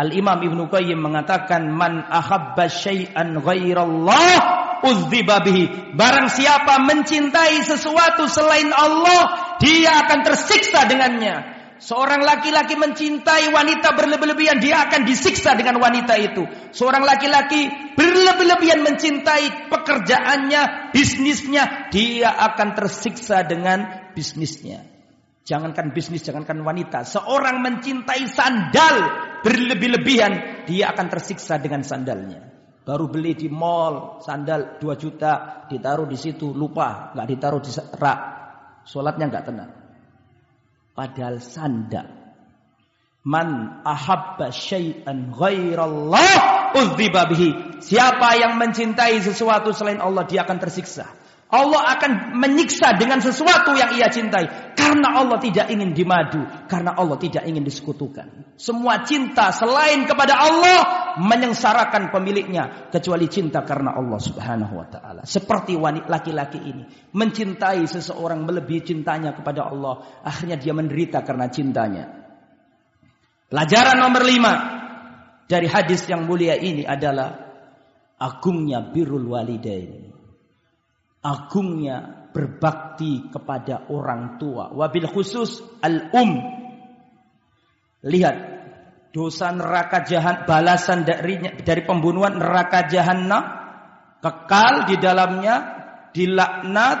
Al-Imam 0.00 0.40
Ibnu 0.40 0.72
Qayyim 0.72 1.04
mengatakan 1.04 1.68
man 1.68 2.00
ahabba 2.00 2.64
syai'an 2.72 3.44
ghairallah 3.44 4.61
uzziba 4.82 5.42
bihi. 5.42 5.94
Barang 5.96 6.28
siapa 6.28 6.82
mencintai 6.82 7.62
sesuatu 7.64 8.26
selain 8.26 8.70
Allah, 8.70 9.56
dia 9.62 10.02
akan 10.06 10.18
tersiksa 10.26 10.86
dengannya. 10.90 11.52
Seorang 11.82 12.22
laki-laki 12.22 12.78
mencintai 12.78 13.50
wanita 13.50 13.98
berlebih-lebihan, 13.98 14.62
dia 14.62 14.86
akan 14.86 15.02
disiksa 15.02 15.58
dengan 15.58 15.82
wanita 15.82 16.14
itu. 16.14 16.46
Seorang 16.70 17.02
laki-laki 17.02 17.66
berlebih-lebihan 17.98 18.86
mencintai 18.86 19.66
pekerjaannya, 19.66 20.94
bisnisnya, 20.94 21.90
dia 21.90 22.30
akan 22.30 22.78
tersiksa 22.78 23.42
dengan 23.42 24.10
bisnisnya. 24.14 24.86
Jangankan 25.42 25.90
bisnis, 25.90 26.22
jangankan 26.22 26.62
wanita. 26.62 27.02
Seorang 27.02 27.58
mencintai 27.58 28.30
sandal, 28.30 28.96
berlebih-lebihan, 29.42 30.62
dia 30.70 30.94
akan 30.94 31.10
tersiksa 31.10 31.58
dengan 31.58 31.82
sandalnya. 31.82 32.51
Baru 32.82 33.06
beli 33.06 33.38
di 33.38 33.46
mall 33.46 34.18
sandal 34.18 34.82
2 34.82 35.02
juta, 35.02 35.64
ditaruh 35.70 36.10
di 36.10 36.18
situ 36.18 36.50
lupa, 36.50 37.14
nggak 37.14 37.26
ditaruh 37.30 37.60
di 37.62 37.70
rak. 37.94 38.20
Sholatnya 38.82 39.30
nggak 39.30 39.44
tenang. 39.46 39.70
Padahal 40.90 41.38
sandal. 41.38 42.08
Man 43.22 43.78
ahabba 43.86 44.50
syai'an 44.50 45.30
ghairallah 45.30 46.74
bihi. 46.74 47.78
Siapa 47.78 48.34
yang 48.34 48.58
mencintai 48.58 49.22
sesuatu 49.22 49.70
selain 49.70 50.02
Allah 50.02 50.26
dia 50.26 50.42
akan 50.42 50.58
tersiksa. 50.58 51.06
Allah 51.52 51.84
akan 51.94 52.40
menyiksa 52.40 52.96
dengan 52.96 53.20
sesuatu 53.20 53.76
yang 53.76 53.92
ia 53.94 54.08
cintai. 54.08 54.72
Karena 54.72 55.20
Allah 55.20 55.36
tidak 55.36 55.68
ingin 55.68 55.92
dimadu. 55.92 56.40
Karena 56.64 56.96
Allah 56.96 57.20
tidak 57.20 57.44
ingin 57.44 57.60
disekutukan. 57.60 58.56
Semua 58.56 59.04
cinta 59.04 59.52
selain 59.52 60.08
kepada 60.08 60.32
Allah 60.32 60.80
menyengsarakan 61.20 62.14
pemiliknya. 62.14 62.88
Kecuali 62.88 63.26
cinta 63.28 63.66
karena 63.66 63.96
Allah 63.96 64.20
subhanahu 64.20 64.74
wa 64.78 64.86
ta'ala. 64.88 65.22
Seperti 65.26 65.76
wanita 65.76 66.08
laki-laki 66.08 66.60
ini. 66.62 66.84
Mencintai 67.12 67.84
seseorang 67.84 68.46
melebihi 68.46 68.80
cintanya 68.86 69.36
kepada 69.36 69.68
Allah. 69.68 70.22
Akhirnya 70.22 70.56
dia 70.56 70.72
menderita 70.72 71.20
karena 71.26 71.50
cintanya. 71.52 72.04
Pelajaran 73.50 73.96
nomor 73.98 74.22
lima. 74.24 74.54
Dari 75.44 75.68
hadis 75.68 76.06
yang 76.08 76.24
mulia 76.24 76.56
ini 76.56 76.86
adalah. 76.86 77.50
Agungnya 78.22 78.78
birul 78.94 79.34
walidain 79.34 80.12
agungnya 81.22 82.26
berbakti 82.34 83.30
kepada 83.30 83.86
orang 83.88 84.36
tua. 84.42 84.74
Wabil 84.74 85.06
khusus 85.06 85.62
al-um. 85.80 86.42
Lihat 88.02 88.61
dosa 89.12 89.52
neraka 89.52 90.02
jahan 90.08 90.48
balasan 90.48 91.04
dari 91.04 91.38
dari 91.62 91.82
pembunuhan 91.84 92.40
neraka 92.40 92.88
jahanam 92.88 93.44
kekal 94.24 94.88
di 94.88 94.96
dalamnya 94.96 95.56
dilaknat 96.16 96.98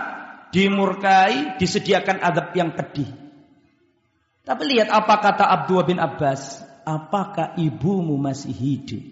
dimurkai 0.52 1.56
disediakan 1.56 2.20
adab 2.20 2.52
yang 2.52 2.76
pedih. 2.76 3.08
Tapi 4.42 4.62
lihat 4.68 4.92
apa 4.92 5.14
kata 5.22 5.44
Abdullah 5.48 5.86
bin 5.88 5.98
Abbas. 5.98 6.60
Apakah 6.82 7.54
ibumu 7.62 8.18
masih 8.18 8.50
hidup? 8.50 9.02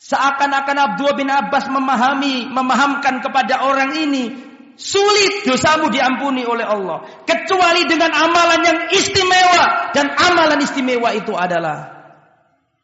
Seakan-akan 0.00 0.78
Abdullah 0.80 1.18
bin 1.18 1.28
Abbas 1.28 1.66
memahami, 1.68 2.48
memahamkan 2.48 3.20
kepada 3.20 3.66
orang 3.66 3.98
ini, 3.98 4.49
sulit 4.80 5.44
dosamu 5.44 5.92
diampuni 5.92 6.48
oleh 6.48 6.64
Allah. 6.64 7.04
Kecuali 7.28 7.84
dengan 7.84 8.08
amalan 8.16 8.60
yang 8.64 8.78
istimewa. 8.88 9.92
Dan 9.92 10.08
amalan 10.16 10.64
istimewa 10.64 11.12
itu 11.12 11.36
adalah 11.36 12.00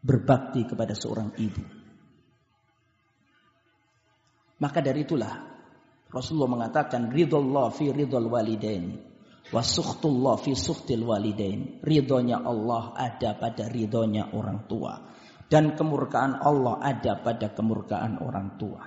berbakti 0.04 0.68
kepada 0.68 0.92
seorang 0.92 1.32
ibu. 1.40 1.64
Maka 4.56 4.78
dari 4.84 5.04
itulah 5.04 5.32
Rasulullah 6.12 6.52
mengatakan 6.52 7.12
ridullah 7.12 7.68
fi 7.74 7.92
ridul 7.92 8.32
walidain 8.32 8.96
wa 9.52 9.60
sukhtullah 9.60 10.40
fi 10.40 10.52
sukhtil 10.56 11.04
walidain. 11.04 11.80
Ridhonya 11.80 12.40
Allah 12.40 12.96
ada 12.96 13.36
pada 13.36 13.68
ridhonya 13.68 14.32
orang 14.32 14.64
tua 14.64 15.16
dan 15.46 15.78
kemurkaan 15.78 16.42
Allah 16.42 16.80
ada 16.82 17.20
pada 17.20 17.52
kemurkaan 17.52 18.18
orang 18.22 18.56
tua. 18.58 18.82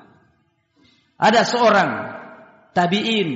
Ada 1.20 1.44
seorang 1.44 1.92
tabi'in 2.76 3.30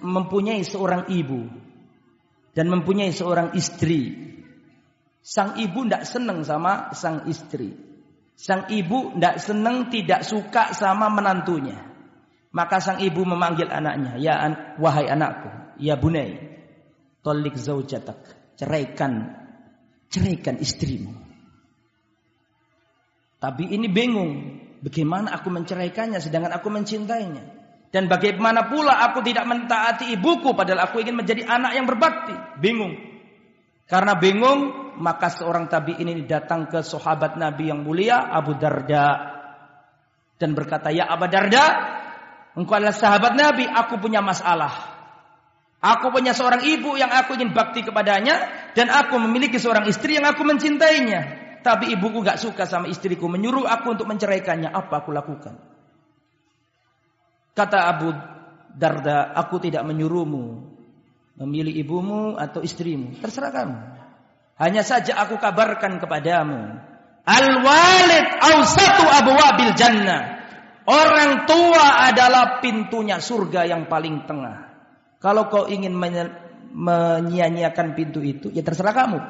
mempunyai 0.00 0.64
seorang 0.64 1.08
ibu 1.12 1.40
dan 2.56 2.66
mempunyai 2.68 3.12
seorang 3.14 3.54
istri. 3.54 4.30
Sang 5.20 5.60
ibu 5.60 5.84
tidak 5.84 6.08
senang 6.08 6.40
sama 6.42 6.96
sang 6.96 7.28
istri. 7.28 7.76
Sang 8.40 8.72
ibu 8.72 9.12
tidak 9.12 9.36
senang, 9.36 9.92
tidak 9.92 10.24
suka 10.24 10.72
sama 10.72 11.12
menantunya. 11.12 11.76
Maka 12.56 12.80
sang 12.80 13.04
ibu 13.04 13.20
memanggil 13.22 13.68
anaknya, 13.68 14.16
ya 14.16 14.40
an 14.40 14.52
wahai 14.80 15.06
anakku, 15.06 15.76
ya 15.76 16.00
bunai, 16.00 16.40
tolik 17.20 17.54
zaujatak, 17.60 18.16
ceraikan, 18.56 19.36
ceraikan 20.08 20.56
istrimu. 20.56 21.12
Tapi 23.40 23.64
ini 23.70 23.92
bingung. 23.92 24.32
Bagaimana 24.80 25.36
aku 25.36 25.52
menceraikannya 25.52 26.24
sedangkan 26.24 26.56
aku 26.56 26.72
mencintainya. 26.72 27.59
Dan 27.90 28.06
bagaimana 28.06 28.70
pula 28.70 29.02
aku 29.10 29.18
tidak 29.26 29.50
mentaati 29.50 30.14
ibuku 30.14 30.54
padahal 30.54 30.86
aku 30.86 31.02
ingin 31.02 31.18
menjadi 31.18 31.42
anak 31.42 31.74
yang 31.74 31.90
berbakti. 31.90 32.34
Bingung. 32.62 32.94
Karena 33.90 34.14
bingung 34.14 34.94
maka 35.02 35.26
seorang 35.34 35.66
tabi 35.66 35.98
ini 35.98 36.22
datang 36.22 36.70
ke 36.70 36.86
sahabat 36.86 37.34
Nabi 37.34 37.74
yang 37.74 37.82
mulia 37.82 38.30
Abu 38.30 38.54
Darda. 38.54 39.38
Dan 40.38 40.54
berkata, 40.54 40.94
ya 40.94 41.10
Abu 41.10 41.26
Darda, 41.26 41.64
engkau 42.54 42.78
adalah 42.78 42.94
sahabat 42.94 43.34
Nabi, 43.34 43.66
aku 43.66 43.98
punya 43.98 44.22
masalah. 44.22 45.02
Aku 45.80 46.12
punya 46.12 46.36
seorang 46.36 46.60
ibu 46.60 46.94
yang 47.00 47.08
aku 47.08 47.40
ingin 47.40 47.56
bakti 47.56 47.80
kepadanya. 47.80 48.70
Dan 48.76 48.92
aku 48.92 49.16
memiliki 49.16 49.56
seorang 49.56 49.88
istri 49.88 50.20
yang 50.20 50.28
aku 50.28 50.44
mencintainya. 50.44 51.40
Tapi 51.64 51.92
ibuku 51.92 52.20
gak 52.20 52.36
suka 52.36 52.68
sama 52.68 52.86
istriku. 52.86 53.26
Menyuruh 53.26 53.64
aku 53.64 53.96
untuk 53.96 54.06
menceraikannya. 54.08 54.68
Apa 54.68 55.04
aku 55.04 55.10
lakukan? 55.12 55.69
Kata 57.60 57.92
Abu 57.92 58.08
Darda, 58.72 59.36
aku 59.36 59.60
tidak 59.60 59.84
menyuruhmu. 59.84 60.72
Memilih 61.44 61.76
ibumu 61.76 62.40
atau 62.40 62.64
istrimu. 62.64 63.20
Terserah 63.20 63.52
kamu. 63.52 63.76
Hanya 64.56 64.80
saja 64.80 65.20
aku 65.20 65.36
kabarkan 65.36 66.00
kepadamu. 66.00 66.80
Al-walid 67.28 68.28
awsatu 68.40 69.04
wabil 69.12 69.76
jannah. 69.76 70.40
Orang 70.88 71.44
tua 71.44 72.08
adalah 72.08 72.64
pintunya 72.64 73.20
surga 73.20 73.68
yang 73.68 73.92
paling 73.92 74.24
tengah. 74.24 74.72
Kalau 75.20 75.52
kau 75.52 75.68
ingin 75.68 75.92
menyia-nyiakan 76.72 77.92
pintu 77.92 78.24
itu, 78.24 78.48
ya 78.48 78.64
terserah 78.64 78.96
kamu. 78.96 79.20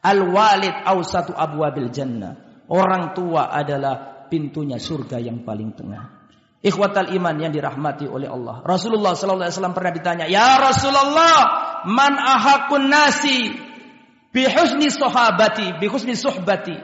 Al-walid 0.00 0.80
awsatu 0.80 1.36
abwabil 1.36 1.92
jannah. 1.92 2.64
Orang 2.72 3.12
tua 3.12 3.52
adalah 3.52 4.24
pintunya 4.32 4.80
surga 4.80 5.20
yang 5.20 5.44
paling 5.44 5.76
tengah. 5.76 6.17
Ikhwatal 6.58 7.14
iman 7.14 7.38
yang 7.38 7.54
dirahmati 7.54 8.10
oleh 8.10 8.26
Allah. 8.26 8.66
Rasulullah 8.66 9.14
sallallahu 9.14 9.46
alaihi 9.46 9.56
wasallam 9.56 9.76
pernah 9.78 9.92
ditanya, 9.94 10.24
"Ya 10.26 10.58
Rasulullah, 10.58 11.38
man 11.86 12.18
ahakun 12.18 12.90
nasi 12.90 13.54
bi 14.34 14.42
husni 14.42 14.90
sahabati, 14.90 15.78
bi 15.78 15.86
husni 15.86 16.18
suhbati?" 16.18 16.74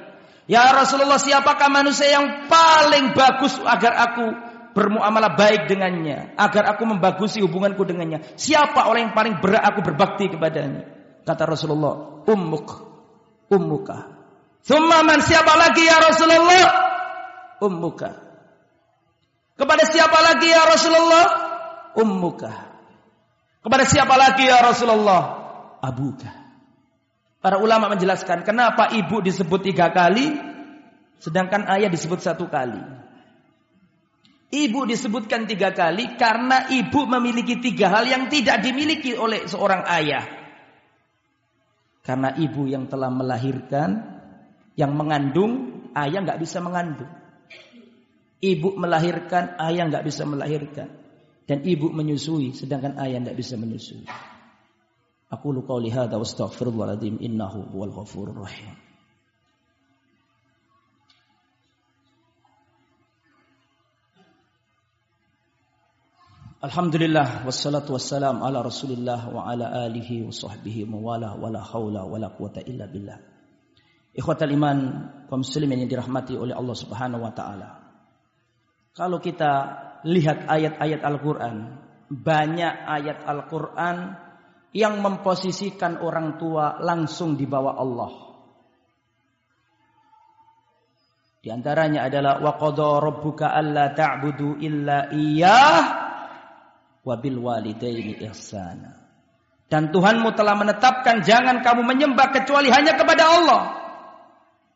Ya 0.47 0.71
Rasulullah, 0.71 1.19
siapakah 1.19 1.73
manusia 1.73 2.07
yang 2.15 2.47
paling 2.47 3.19
bagus 3.19 3.59
agar 3.65 3.99
aku 4.13 4.25
bermuamalah 4.79 5.35
baik 5.35 5.67
dengannya, 5.67 6.39
agar 6.39 6.77
aku 6.77 6.85
membagusi 6.87 7.43
hubunganku 7.43 7.83
dengannya? 7.83 8.23
Siapa 8.39 8.87
orang 8.87 9.11
yang 9.11 9.15
paling 9.17 9.35
berat 9.43 9.65
aku 9.75 9.83
berbakti 9.83 10.31
kepadanya? 10.31 10.87
Kata 11.25 11.49
Rasulullah, 11.49 12.23
ummuk 12.29 12.95
ummuka. 13.53 13.99
Thumma 14.65 15.05
man 15.05 15.21
siapa 15.21 15.53
lagi 15.61 15.85
ya 15.85 16.01
Rasulullah? 16.01 16.67
Ummuka. 17.61 18.24
Kepada 19.55 19.87
siapa 19.87 20.19
lagi 20.19 20.51
ya 20.51 20.63
Rasulullah? 20.67 21.27
Ummuka. 21.95 22.53
Kepada 23.63 23.85
siapa 23.87 24.15
lagi 24.19 24.51
ya 24.51 24.61
Rasulullah? 24.61 25.23
Abuka. 25.79 26.45
Para 27.39 27.61
ulama 27.61 27.93
menjelaskan 27.93 28.43
kenapa 28.43 28.91
ibu 28.97 29.21
disebut 29.21 29.61
tiga 29.73 29.93
kali, 29.93 30.33
sedangkan 31.21 31.69
ayah 31.77 31.93
disebut 31.93 32.19
satu 32.19 32.49
kali. 32.49 32.81
Ibu 34.55 34.87
disebutkan 34.87 35.45
tiga 35.45 35.75
kali 35.75 36.15
karena 36.15 36.71
ibu 36.73 37.05
memiliki 37.05 37.59
tiga 37.59 37.91
hal 37.91 38.09
yang 38.09 38.33
tidak 38.33 38.65
dimiliki 38.65 39.13
oleh 39.13 39.45
seorang 39.45 39.83
ayah. 39.93 40.25
Karena 42.05 42.37
ibu 42.37 42.69
yang 42.69 42.89
telah 42.89 43.09
melahirkan, 43.09 43.91
yang 44.77 44.93
mengandung, 44.93 45.85
ayah 45.97 46.21
nggak 46.21 46.41
bisa 46.41 46.61
mengandung. 46.61 47.24
Ibu 48.45 48.77
melahirkan, 48.77 49.57
ayah 49.57 49.89
nggak 49.89 50.05
bisa 50.05 50.29
melahirkan. 50.29 50.93
Dan 51.49 51.65
ibu 51.65 51.89
menyusui, 51.89 52.53
sedangkan 52.53 53.01
ayah 53.01 53.25
nggak 53.25 53.37
bisa 53.41 53.57
menyusui. 53.57 54.05
Aku 55.33 55.49
lupa 55.57 55.81
lihat 55.81 56.13
wa 56.13 56.21
astaghfirullahaladzim 56.21 57.25
innahu 57.25 57.73
wal 57.73 57.89
ghafurur 57.89 58.45
rahim. 58.45 58.77
Alhamdulillah 66.65 67.45
wassalatu 67.45 67.93
wassalam 67.93 68.41
ala 68.41 68.65
Rasulillah 68.65 69.29
wa 69.29 69.45
ala 69.45 69.85
alihi 69.85 70.25
wa 70.25 70.33
sahbihi 70.33 70.89
mawala 70.89 71.37
wala 71.37 71.61
haula 71.61 72.09
wala 72.09 72.33
quwata 72.33 72.65
illa 72.65 72.89
billah. 72.89 73.21
Ikhwatal 74.17 74.49
iman 74.49 74.79
kaum 75.29 75.45
muslimin 75.45 75.85
yang 75.85 75.93
dirahmati 75.93 76.41
oleh 76.41 76.57
Allah 76.57 76.73
Subhanahu 76.73 77.21
wa 77.21 77.37
taala. 77.37 77.84
Kalau 78.95 79.19
kita 79.19 79.53
lihat 80.07 80.47
ayat-ayat 80.47 81.03
Al-Qur'an, 81.03 81.83
banyak 82.07 82.75
ayat 82.87 83.27
Al-Qur'an 83.27 84.15
yang 84.71 85.03
memposisikan 85.03 85.99
orang 85.99 86.39
tua 86.39 86.79
langsung 86.79 87.35
di 87.35 87.43
bawah 87.43 87.75
Allah. 87.75 88.13
Di 91.43 91.53
antaranya 91.53 92.07
adalah 92.09 92.41
wa 92.41 92.55
qadha 92.57 93.03
rabbuka 93.03 93.53
alla 93.53 93.93
ta'budu 93.93 94.63
illa 94.63 95.11
iyyah 95.13 95.83
wa 97.05 97.15
bil 97.21 97.39
walidaini 97.43 98.23
ihsana. 98.25 99.05
Dan 99.69 99.91
Tuhanmu 99.91 100.33
telah 100.39 100.55
menetapkan 100.55 101.21
jangan 101.27 101.61
kamu 101.67 101.83
menyembah 101.83 102.31
kecuali 102.31 102.71
hanya 102.71 102.95
kepada 102.95 103.25
Allah. 103.27 103.63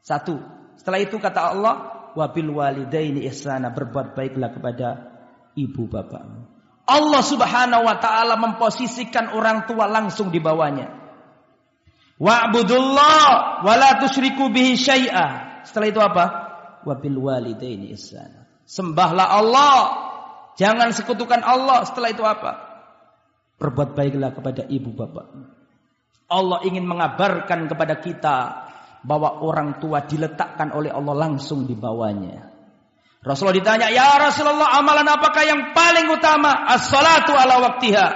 Satu. 0.03 0.37
Setelah 0.75 1.01
itu 1.01 1.17
kata 1.17 1.41
Allah, 1.55 1.98
wabil 2.19 2.51
walidaini 2.51 3.23
ihsana 3.31 3.71
berbuat 3.71 4.19
baiklah 4.19 4.51
kepada 4.51 4.89
ibu 5.55 5.87
bapakmu. 5.87 6.51
Allah 6.89 7.23
Subhanahu 7.23 7.87
wa 7.87 7.97
taala 8.03 8.35
memposisikan 8.35 9.31
orang 9.31 9.71
tua 9.71 9.87
langsung 9.87 10.35
di 10.35 10.43
bawahnya. 10.43 10.91
Wa'budullah 12.19 13.63
wa 13.63 13.75
la 13.79 14.03
tusyriku 14.03 14.51
bihi 14.51 14.75
syai'a. 14.75 15.63
Setelah 15.63 15.89
itu 15.95 16.01
apa? 16.03 16.25
Wabil 16.83 17.15
walidaini 17.15 17.95
ihsana. 17.95 18.51
Sembahlah 18.67 19.39
Allah. 19.39 19.79
Jangan 20.59 20.91
sekutukan 20.91 21.45
Allah. 21.47 21.87
Setelah 21.87 22.11
itu 22.11 22.25
apa? 22.27 22.53
Berbuat 23.63 23.95
baiklah 23.95 24.35
kepada 24.35 24.67
ibu 24.67 24.91
bapak. 24.91 25.31
Allah 26.29 26.59
ingin 26.67 26.85
mengabarkan 26.85 27.71
kepada 27.71 27.95
kita 28.03 28.68
bahwa 29.03 29.43
orang 29.45 29.79
tua 29.79 30.03
diletakkan 30.07 30.75
oleh 30.75 30.91
Allah 30.91 31.15
langsung 31.15 31.67
di 31.69 31.75
bawahnya. 31.75 32.49
Rasulullah 33.19 33.59
ditanya, 33.59 33.89
"Ya 33.91 34.15
Rasulullah, 34.17 34.79
amalan 34.79 35.07
apakah 35.11 35.43
yang 35.43 35.61
paling 35.75 36.07
utama?" 36.09 36.71
As-salatu 36.71 37.35
ala 37.35 37.61
waktiha. 37.67 38.07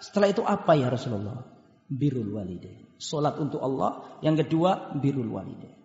Setelah 0.00 0.28
itu 0.32 0.40
apa 0.40 0.72
ya 0.80 0.88
Rasulullah? 0.88 1.44
Birul 1.90 2.32
walidain. 2.32 2.96
Salat 2.96 3.36
untuk 3.36 3.60
Allah, 3.60 4.20
yang 4.24 4.36
kedua 4.36 4.96
birul 4.96 5.28
walidain. 5.28 5.76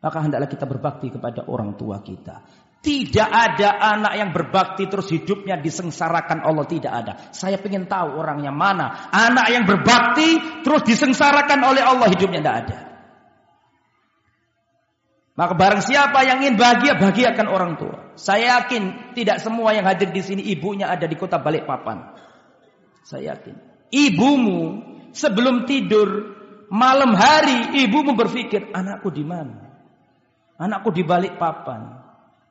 Maka 0.00 0.18
hendaklah 0.24 0.48
kita 0.48 0.64
berbakti 0.64 1.12
kepada 1.12 1.44
orang 1.44 1.76
tua 1.76 2.00
kita. 2.00 2.40
Tidak 2.80 3.28
ada 3.28 3.76
anak 3.76 4.16
yang 4.16 4.32
berbakti 4.32 4.88
terus 4.88 5.12
hidupnya 5.12 5.60
disengsarakan 5.60 6.40
Allah 6.40 6.64
tidak 6.64 6.92
ada. 6.96 7.12
Saya 7.36 7.60
ingin 7.60 7.84
tahu 7.84 8.16
orangnya 8.16 8.48
mana. 8.48 9.12
Anak 9.12 9.52
yang 9.52 9.68
berbakti 9.68 10.64
terus 10.64 10.88
disengsarakan 10.88 11.60
oleh 11.60 11.84
Allah 11.84 12.08
hidupnya 12.08 12.40
tidak 12.40 12.56
ada. 12.64 12.89
Maka 15.40 15.56
barang 15.56 15.80
siapa 15.80 16.20
yang 16.28 16.44
ingin 16.44 16.60
bahagia, 16.60 17.00
bahagiakan 17.00 17.48
orang 17.48 17.80
tua. 17.80 18.12
Saya 18.12 18.60
yakin 18.60 19.16
tidak 19.16 19.40
semua 19.40 19.72
yang 19.72 19.88
hadir 19.88 20.12
di 20.12 20.20
sini 20.20 20.44
ibunya 20.52 20.84
ada 20.84 21.08
di 21.08 21.16
kota 21.16 21.40
Balikpapan. 21.40 22.12
Saya 23.00 23.32
yakin. 23.32 23.56
Ibumu 23.88 24.60
sebelum 25.16 25.64
tidur 25.64 26.36
malam 26.68 27.16
hari 27.16 27.72
ibumu 27.88 28.12
berpikir, 28.20 28.68
anakku 28.76 29.08
di 29.08 29.24
mana? 29.24 29.64
Anakku 30.60 30.92
di 30.92 31.08
Balikpapan. 31.08 31.88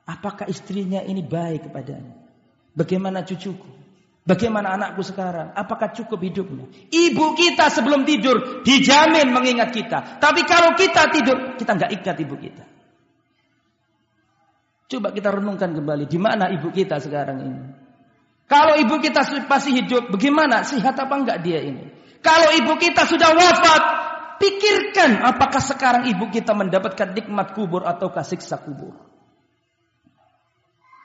Apakah 0.09 0.49
istrinya 0.49 1.05
ini 1.05 1.21
baik 1.21 1.69
kepadanya? 1.69 2.17
Bagaimana 2.73 3.21
cucuku? 3.21 3.69
Bagaimana 4.25 4.73
anakku 4.73 5.05
sekarang? 5.05 5.53
Apakah 5.53 5.93
cukup 5.93 6.25
hidupnya? 6.25 6.65
Ibu 6.89 7.37
kita 7.37 7.69
sebelum 7.69 8.01
tidur 8.09 8.65
dijamin 8.65 9.29
mengingat 9.29 9.77
kita. 9.77 10.17
Tapi 10.17 10.41
kalau 10.49 10.73
kita 10.73 11.05
tidur, 11.13 11.53
kita 11.53 11.77
nggak 11.77 11.93
ikat 12.01 12.17
ibu 12.25 12.33
kita. 12.33 12.78
Coba 14.89 15.13
kita 15.13 15.29
renungkan 15.29 15.69
kembali, 15.77 16.09
di 16.09 16.17
mana 16.17 16.49
ibu 16.49 16.73
kita 16.73 16.97
sekarang 16.97 17.37
ini? 17.45 17.61
Kalau 18.49 18.73
ibu 18.73 18.97
kita 18.97 19.21
masih 19.45 19.85
hidup, 19.85 20.09
bagaimana? 20.09 20.65
Sehat 20.65 20.97
apa 20.97 21.13
enggak 21.13 21.45
dia 21.45 21.61
ini? 21.61 21.85
Kalau 22.25 22.49
ibu 22.57 22.73
kita 22.81 23.05
sudah 23.05 23.29
wafat, 23.37 23.83
pikirkan 24.41 25.21
apakah 25.21 25.61
sekarang 25.61 26.09
ibu 26.09 26.33
kita 26.33 26.57
mendapatkan 26.57 27.13
nikmat 27.13 27.53
kubur 27.53 27.85
atau 27.85 28.09
siksa 28.25 28.57
kubur. 28.65 28.97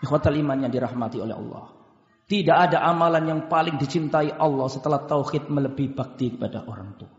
Ikhwatal 0.01 0.37
iman 0.40 0.64
yang 0.64 0.73
dirahmati 0.73 1.20
oleh 1.20 1.37
Allah. 1.37 1.64
Tidak 2.25 2.57
ada 2.57 2.88
amalan 2.88 3.25
yang 3.29 3.40
paling 3.53 3.77
dicintai 3.77 4.33
Allah 4.33 4.68
setelah 4.73 5.05
tauhid 5.05 5.53
melebihi 5.53 5.92
bakti 5.92 6.33
kepada 6.33 6.64
orang 6.64 6.97
tua. 6.97 7.13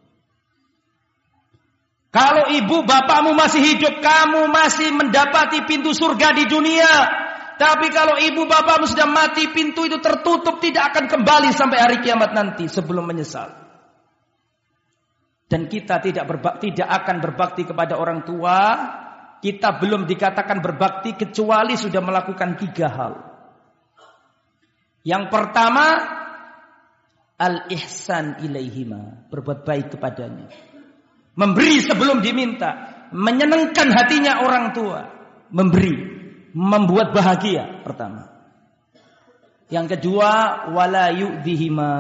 Kalau 2.15 2.47
ibu 2.47 2.88
bapakmu 2.88 3.36
masih 3.36 3.60
hidup, 3.60 3.99
kamu 3.99 4.47
masih 4.47 4.88
mendapati 4.95 5.67
pintu 5.67 5.91
surga 5.91 6.32
di 6.32 6.47
dunia. 6.47 6.88
Tapi 7.60 7.91
kalau 7.91 8.15
ibu 8.15 8.47
bapakmu 8.47 8.88
sudah 8.88 9.04
mati, 9.04 9.51
pintu 9.51 9.84
itu 9.84 9.99
tertutup, 9.99 10.63
tidak 10.63 10.95
akan 10.95 11.12
kembali 11.12 11.51
sampai 11.51 11.75
hari 11.75 11.97
kiamat 11.99 12.32
nanti 12.32 12.71
sebelum 12.71 13.04
menyesal. 13.04 13.51
Dan 15.51 15.67
kita 15.67 15.99
tidak 15.99 16.23
berbakti, 16.23 16.71
tidak 16.71 17.04
akan 17.04 17.15
berbakti 17.19 17.67
kepada 17.67 17.99
orang 17.99 18.23
tua. 18.23 18.60
Kita 19.43 19.75
belum 19.75 20.08
dikatakan 20.08 20.63
berbakti 20.63 21.19
kecuali 21.19 21.75
sudah 21.75 21.99
melakukan 21.99 22.56
tiga 22.56 22.88
hal. 22.95 23.13
Yang 25.04 25.23
pertama, 25.28 25.86
al-ihsan 27.36 28.39
ilaihima, 28.39 29.28
berbuat 29.28 29.67
baik 29.67 29.99
kepadanya. 29.99 30.74
Memberi 31.36 31.84
sebelum 31.84 32.24
diminta. 32.24 33.06
Menyenangkan 33.12 33.91
hatinya 33.91 34.43
orang 34.43 34.71
tua. 34.71 35.02
Memberi. 35.52 36.15
Membuat 36.56 37.12
bahagia 37.12 37.84
pertama. 37.84 38.32
Yang 39.67 40.00
kedua, 40.00 40.32
wala 40.71 41.12
yu'dhihima. 41.12 41.91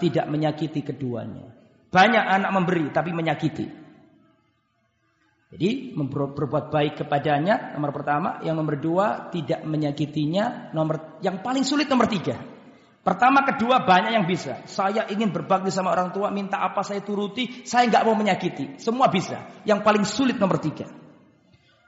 Tidak 0.00 0.24
menyakiti 0.32 0.80
keduanya. 0.80 1.52
Banyak 1.88 2.24
anak 2.24 2.50
memberi 2.52 2.88
tapi 2.88 3.12
menyakiti. 3.12 3.66
Jadi 5.48 5.96
berbuat 5.96 6.68
baik 6.68 7.00
kepadanya 7.04 7.72
nomor 7.72 7.96
pertama, 7.96 8.44
yang 8.44 8.60
nomor 8.60 8.76
dua 8.76 9.32
tidak 9.32 9.64
menyakitinya, 9.64 10.76
nomor 10.76 11.16
yang 11.24 11.40
paling 11.40 11.64
sulit 11.64 11.88
nomor 11.88 12.04
tiga 12.04 12.36
Pertama, 13.08 13.40
kedua 13.40 13.88
banyak 13.88 14.12
yang 14.20 14.28
bisa. 14.28 14.60
Saya 14.68 15.08
ingin 15.08 15.32
berbakti 15.32 15.72
sama 15.72 15.96
orang 15.96 16.12
tua, 16.12 16.28
minta 16.28 16.60
apa 16.60 16.84
saya 16.84 17.00
turuti, 17.00 17.64
saya 17.64 17.88
nggak 17.88 18.04
mau 18.04 18.12
menyakiti. 18.12 18.76
Semua 18.76 19.08
bisa. 19.08 19.48
Yang 19.64 19.80
paling 19.80 20.04
sulit 20.04 20.36
nomor 20.36 20.60
tiga. 20.60 20.84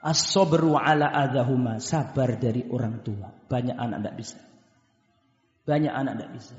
As-sobru 0.01 0.81
ala 0.81 1.13
adahuma. 1.13 1.77
Sabar 1.77 2.41
dari 2.41 2.65
orang 2.65 3.05
tua. 3.05 3.29
Banyak 3.29 3.77
anak 3.77 3.99
tidak 4.01 4.15
bisa. 4.17 4.41
Banyak 5.69 5.93
anak 5.93 6.13
tidak 6.17 6.31
bisa. 6.41 6.57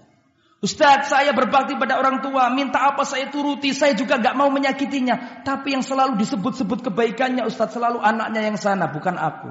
Ustadz 0.62 1.10
saya 1.10 1.34
berbakti 1.34 1.74
pada 1.74 1.97
orang 1.97 2.21
tua. 2.21 2.54
Minta 2.54 2.86
apa 2.86 3.02
saya 3.02 3.34
turuti. 3.34 3.74
Saya 3.74 3.97
juga 3.97 4.21
nggak 4.21 4.38
mau 4.38 4.54
menyakitinya. 4.54 5.41
Tapi 5.41 5.74
yang 5.74 5.82
selalu 5.82 6.21
disebut-sebut 6.21 6.86
kebaikannya 6.86 7.50
Ustadz 7.50 7.82
selalu 7.82 7.97
anaknya 7.97 8.45
yang 8.45 8.62
sana. 8.62 8.93
Bukan 8.93 9.17
aku. 9.17 9.50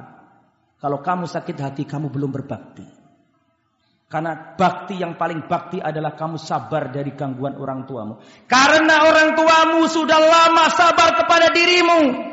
Kalau 0.78 1.02
kamu 1.02 1.26
sakit 1.26 1.58
hati 1.58 1.82
kamu 1.82 2.14
belum 2.14 2.30
berbakti. 2.30 2.99
Karena 4.10 4.58
bakti 4.58 4.98
yang 4.98 5.14
paling 5.14 5.46
bakti 5.46 5.78
adalah 5.78 6.18
kamu 6.18 6.34
sabar 6.34 6.90
dari 6.90 7.14
gangguan 7.14 7.54
orang 7.54 7.86
tuamu. 7.86 8.18
Karena 8.50 9.06
orang 9.06 9.38
tuamu 9.38 9.86
sudah 9.86 10.18
lama 10.18 10.66
sabar 10.66 11.14
kepada 11.14 11.54
dirimu. 11.54 12.30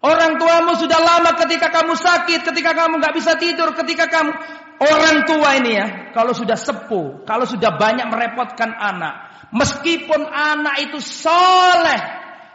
Orang 0.00 0.40
tuamu 0.40 0.72
sudah 0.80 0.96
lama 0.96 1.36
ketika 1.44 1.68
kamu 1.68 1.92
sakit, 1.92 2.48
ketika 2.48 2.72
kamu 2.72 2.96
nggak 2.96 3.12
bisa 3.12 3.36
tidur, 3.36 3.76
ketika 3.76 4.08
kamu 4.08 4.32
orang 4.80 5.28
tua 5.28 5.60
ini 5.60 5.76
ya, 5.76 5.86
kalau 6.16 6.32
sudah 6.32 6.56
sepuh, 6.56 7.28
kalau 7.28 7.44
sudah 7.44 7.76
banyak 7.76 8.08
merepotkan 8.08 8.72
anak, 8.72 9.44
meskipun 9.52 10.24
anak 10.24 10.88
itu 10.88 10.96
soleh, 11.04 12.00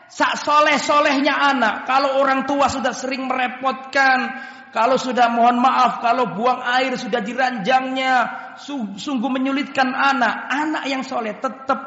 sak 0.09 0.41
soleh 0.41 0.81
solehnya 0.81 1.37
anak, 1.37 1.85
kalau 1.85 2.17
orang 2.17 2.49
tua 2.49 2.65
sudah 2.65 2.97
sering 2.97 3.29
merepotkan, 3.29 4.33
kalau 4.75 4.99
sudah 4.99 5.31
mohon 5.31 5.63
maaf, 5.63 6.03
kalau 6.03 6.35
buang 6.35 6.59
air 6.59 6.99
sudah 6.99 7.23
diranjangnya, 7.23 8.15
sungguh 8.99 9.31
menyulitkan 9.31 9.87
anak. 9.87 10.51
Anak 10.51 10.83
yang 10.91 10.99
soleh 10.99 11.31
tetap 11.39 11.79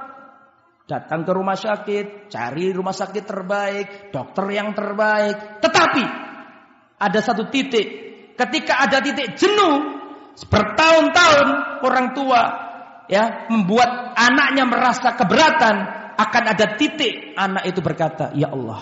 datang 0.88 1.20
ke 1.28 1.32
rumah 1.36 1.52
sakit, 1.52 2.32
cari 2.32 2.72
rumah 2.72 2.96
sakit 2.96 3.28
terbaik, 3.28 4.08
dokter 4.08 4.48
yang 4.56 4.72
terbaik. 4.72 5.60
Tetapi 5.60 6.04
ada 6.96 7.20
satu 7.20 7.52
titik, 7.52 7.86
ketika 8.40 8.80
ada 8.80 9.04
titik 9.04 9.36
jenuh, 9.36 10.00
bertahun-tahun 10.48 11.48
orang 11.84 12.16
tua 12.16 12.42
ya 13.12 13.52
membuat 13.52 14.16
anaknya 14.16 14.64
merasa 14.64 15.12
keberatan, 15.12 15.76
akan 16.16 16.44
ada 16.56 16.72
titik 16.80 17.36
anak 17.36 17.68
itu 17.68 17.84
berkata, 17.84 18.32
"Ya 18.32 18.48
Allah, 18.48 18.80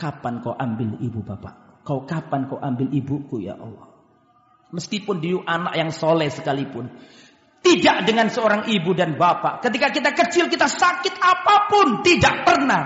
kapan 0.00 0.40
kau 0.40 0.56
ambil 0.56 0.96
ibu 1.04 1.20
bapak?" 1.20 1.69
Kau 1.90 2.06
kapan 2.06 2.46
kau 2.46 2.62
ambil 2.62 2.86
ibuku 2.94 3.42
ya 3.42 3.58
Allah? 3.58 3.90
Meskipun 4.70 5.18
dia 5.18 5.42
anak 5.42 5.74
yang 5.74 5.90
soleh 5.90 6.30
sekalipun. 6.30 6.86
Tidak 7.58 8.06
dengan 8.06 8.30
seorang 8.30 8.70
ibu 8.70 8.94
dan 8.94 9.18
bapak. 9.18 9.58
Ketika 9.58 9.90
kita 9.90 10.14
kecil 10.14 10.46
kita 10.46 10.70
sakit 10.70 11.18
apa 11.18 11.66
pun. 11.66 12.06
Tidak 12.06 12.46
pernah. 12.46 12.82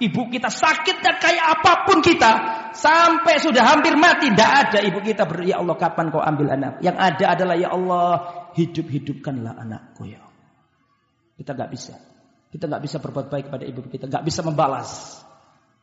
Ibu 0.00 0.32
kita 0.32 0.48
sakit 0.48 1.04
dan 1.04 1.20
kayak 1.20 1.60
apa 1.60 1.84
pun 1.84 2.00
kita. 2.00 2.32
Sampai 2.72 3.44
sudah 3.44 3.60
hampir 3.76 3.92
mati. 4.00 4.32
Tidak 4.32 4.50
ada 4.64 4.80
ibu 4.80 5.04
kita 5.04 5.28
ber, 5.28 5.44
ya 5.44 5.60
Allah 5.60 5.76
kapan 5.76 6.08
kau 6.08 6.24
ambil 6.24 6.56
anak. 6.56 6.80
Yang 6.80 6.96
ada 6.96 7.24
adalah 7.36 7.56
ya 7.60 7.68
Allah 7.76 8.10
hidup-hidupkanlah 8.56 9.52
anakku 9.52 10.08
ya 10.08 10.24
Allah. 10.24 10.48
Kita 11.36 11.52
nggak 11.52 11.70
bisa. 11.76 11.92
Kita 12.48 12.64
nggak 12.72 12.82
bisa 12.88 12.96
berbuat 13.04 13.28
baik 13.28 13.52
kepada 13.52 13.68
ibu 13.68 13.84
kita, 13.84 14.08
nggak 14.08 14.24
bisa 14.24 14.40
membalas. 14.40 15.20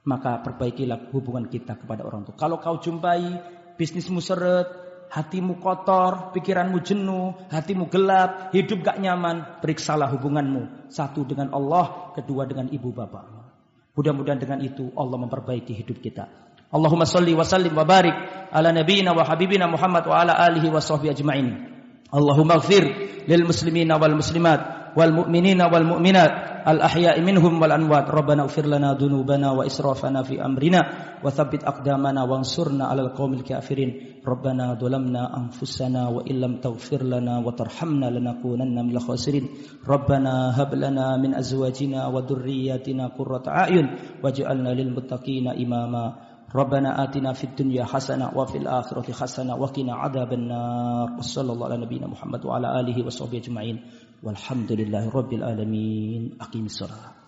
Maka 0.04 0.44
perbaikilah 0.44 1.16
hubungan 1.16 1.48
kita 1.48 1.80
kepada 1.80 2.04
orang 2.04 2.28
tua. 2.28 2.36
Kalau 2.36 2.60
kau 2.60 2.76
jumpai 2.76 3.40
bisnismu 3.80 4.20
seret, 4.20 4.68
hatimu 5.14 5.62
kotor, 5.62 6.34
pikiranmu 6.34 6.82
jenuh, 6.82 7.38
hatimu 7.48 7.88
gelap, 7.88 8.52
hidup 8.52 8.82
gak 8.82 8.98
nyaman, 8.98 9.62
periksalah 9.62 10.10
hubunganmu. 10.12 10.90
Satu 10.90 11.24
dengan 11.24 11.54
Allah, 11.54 12.12
kedua 12.18 12.50
dengan 12.50 12.68
ibu 12.74 12.90
bapak. 12.90 13.46
Mudah-mudahan 13.94 14.42
dengan 14.42 14.60
itu 14.66 14.90
Allah 14.98 15.18
memperbaiki 15.22 15.72
hidup 15.72 16.02
kita. 16.02 16.26
Allahumma 16.74 17.06
salli 17.06 17.38
wa 17.38 17.46
sallim 17.46 17.78
wa 17.78 17.86
barik 17.86 18.18
ala 18.50 18.74
nabiyyina 18.74 19.14
wa 19.14 19.22
habibina 19.22 19.70
Muhammad 19.70 20.10
wa 20.10 20.18
ala 20.18 20.34
alihi 20.34 20.74
wa 20.74 20.82
sahbihi 20.82 21.14
ajma'in. 21.14 21.48
Allahumma 22.10 22.58
ighfir 22.58 22.84
lil 23.30 23.46
muslimina 23.46 24.02
wal 24.02 24.18
muslimat 24.18 24.83
والمؤمنين 24.98 25.62
والمؤمنات 25.62 26.32
الأحياء 26.68 27.22
منهم 27.22 27.62
والأنوات 27.62 28.10
ربنا 28.10 28.42
اغفر 28.44 28.66
لنا 28.66 28.94
ذنوبنا 28.94 29.52
وإسرافنا 29.52 30.24
في 30.24 30.46
أمرنا 30.46 30.82
وثبت 31.24 31.64
أقدامنا 31.64 32.24
وانصرنا 32.24 32.86
على 32.86 33.02
القوم 33.02 33.34
الكافرين. 33.34 33.92
ربنا 34.28 34.74
ظلمنا 34.80 35.38
أنفسنا 35.38 36.08
وإن 36.08 36.36
لم 36.36 36.54
تغفر 36.64 37.04
لنا 37.04 37.44
وترحمنا 37.44 38.06
لنكونن 38.06 38.76
من 38.86 38.96
الخاسرين. 38.96 39.46
ربنا 39.88 40.62
هب 40.62 40.72
لنا 40.76 41.18
من 41.18 41.36
أزواجنا 41.36 42.08
وذرياتنا 42.08 43.08
قرة 43.08 43.44
أعين 43.48 43.86
واجعلنا 44.24 44.70
للمتقين 44.70 45.48
إماما. 45.48 46.06
ربنا 46.54 47.04
آتنا 47.04 47.34
في 47.34 47.44
الدنيا 47.44 47.84
حسنة 47.90 48.30
وفي 48.38 48.58
الآخرة 48.58 49.10
حسنة 49.12 49.56
وقنا 49.58 49.94
عذاب 49.96 50.34
النار. 50.34 51.18
وصلى 51.18 51.50
الله 51.54 51.66
على 51.66 51.78
نبينا 51.82 52.08
محمد 52.08 52.46
وعلى 52.46 52.80
آله 52.80 53.06
وصحبه 53.06 53.38
أجمعين. 53.38 53.78
والحمد 54.24 54.72
لله 54.72 55.10
رب 55.10 55.34
العالمين. 55.34 56.38
أقيم 56.42 56.66
الصلاة. 56.66 57.23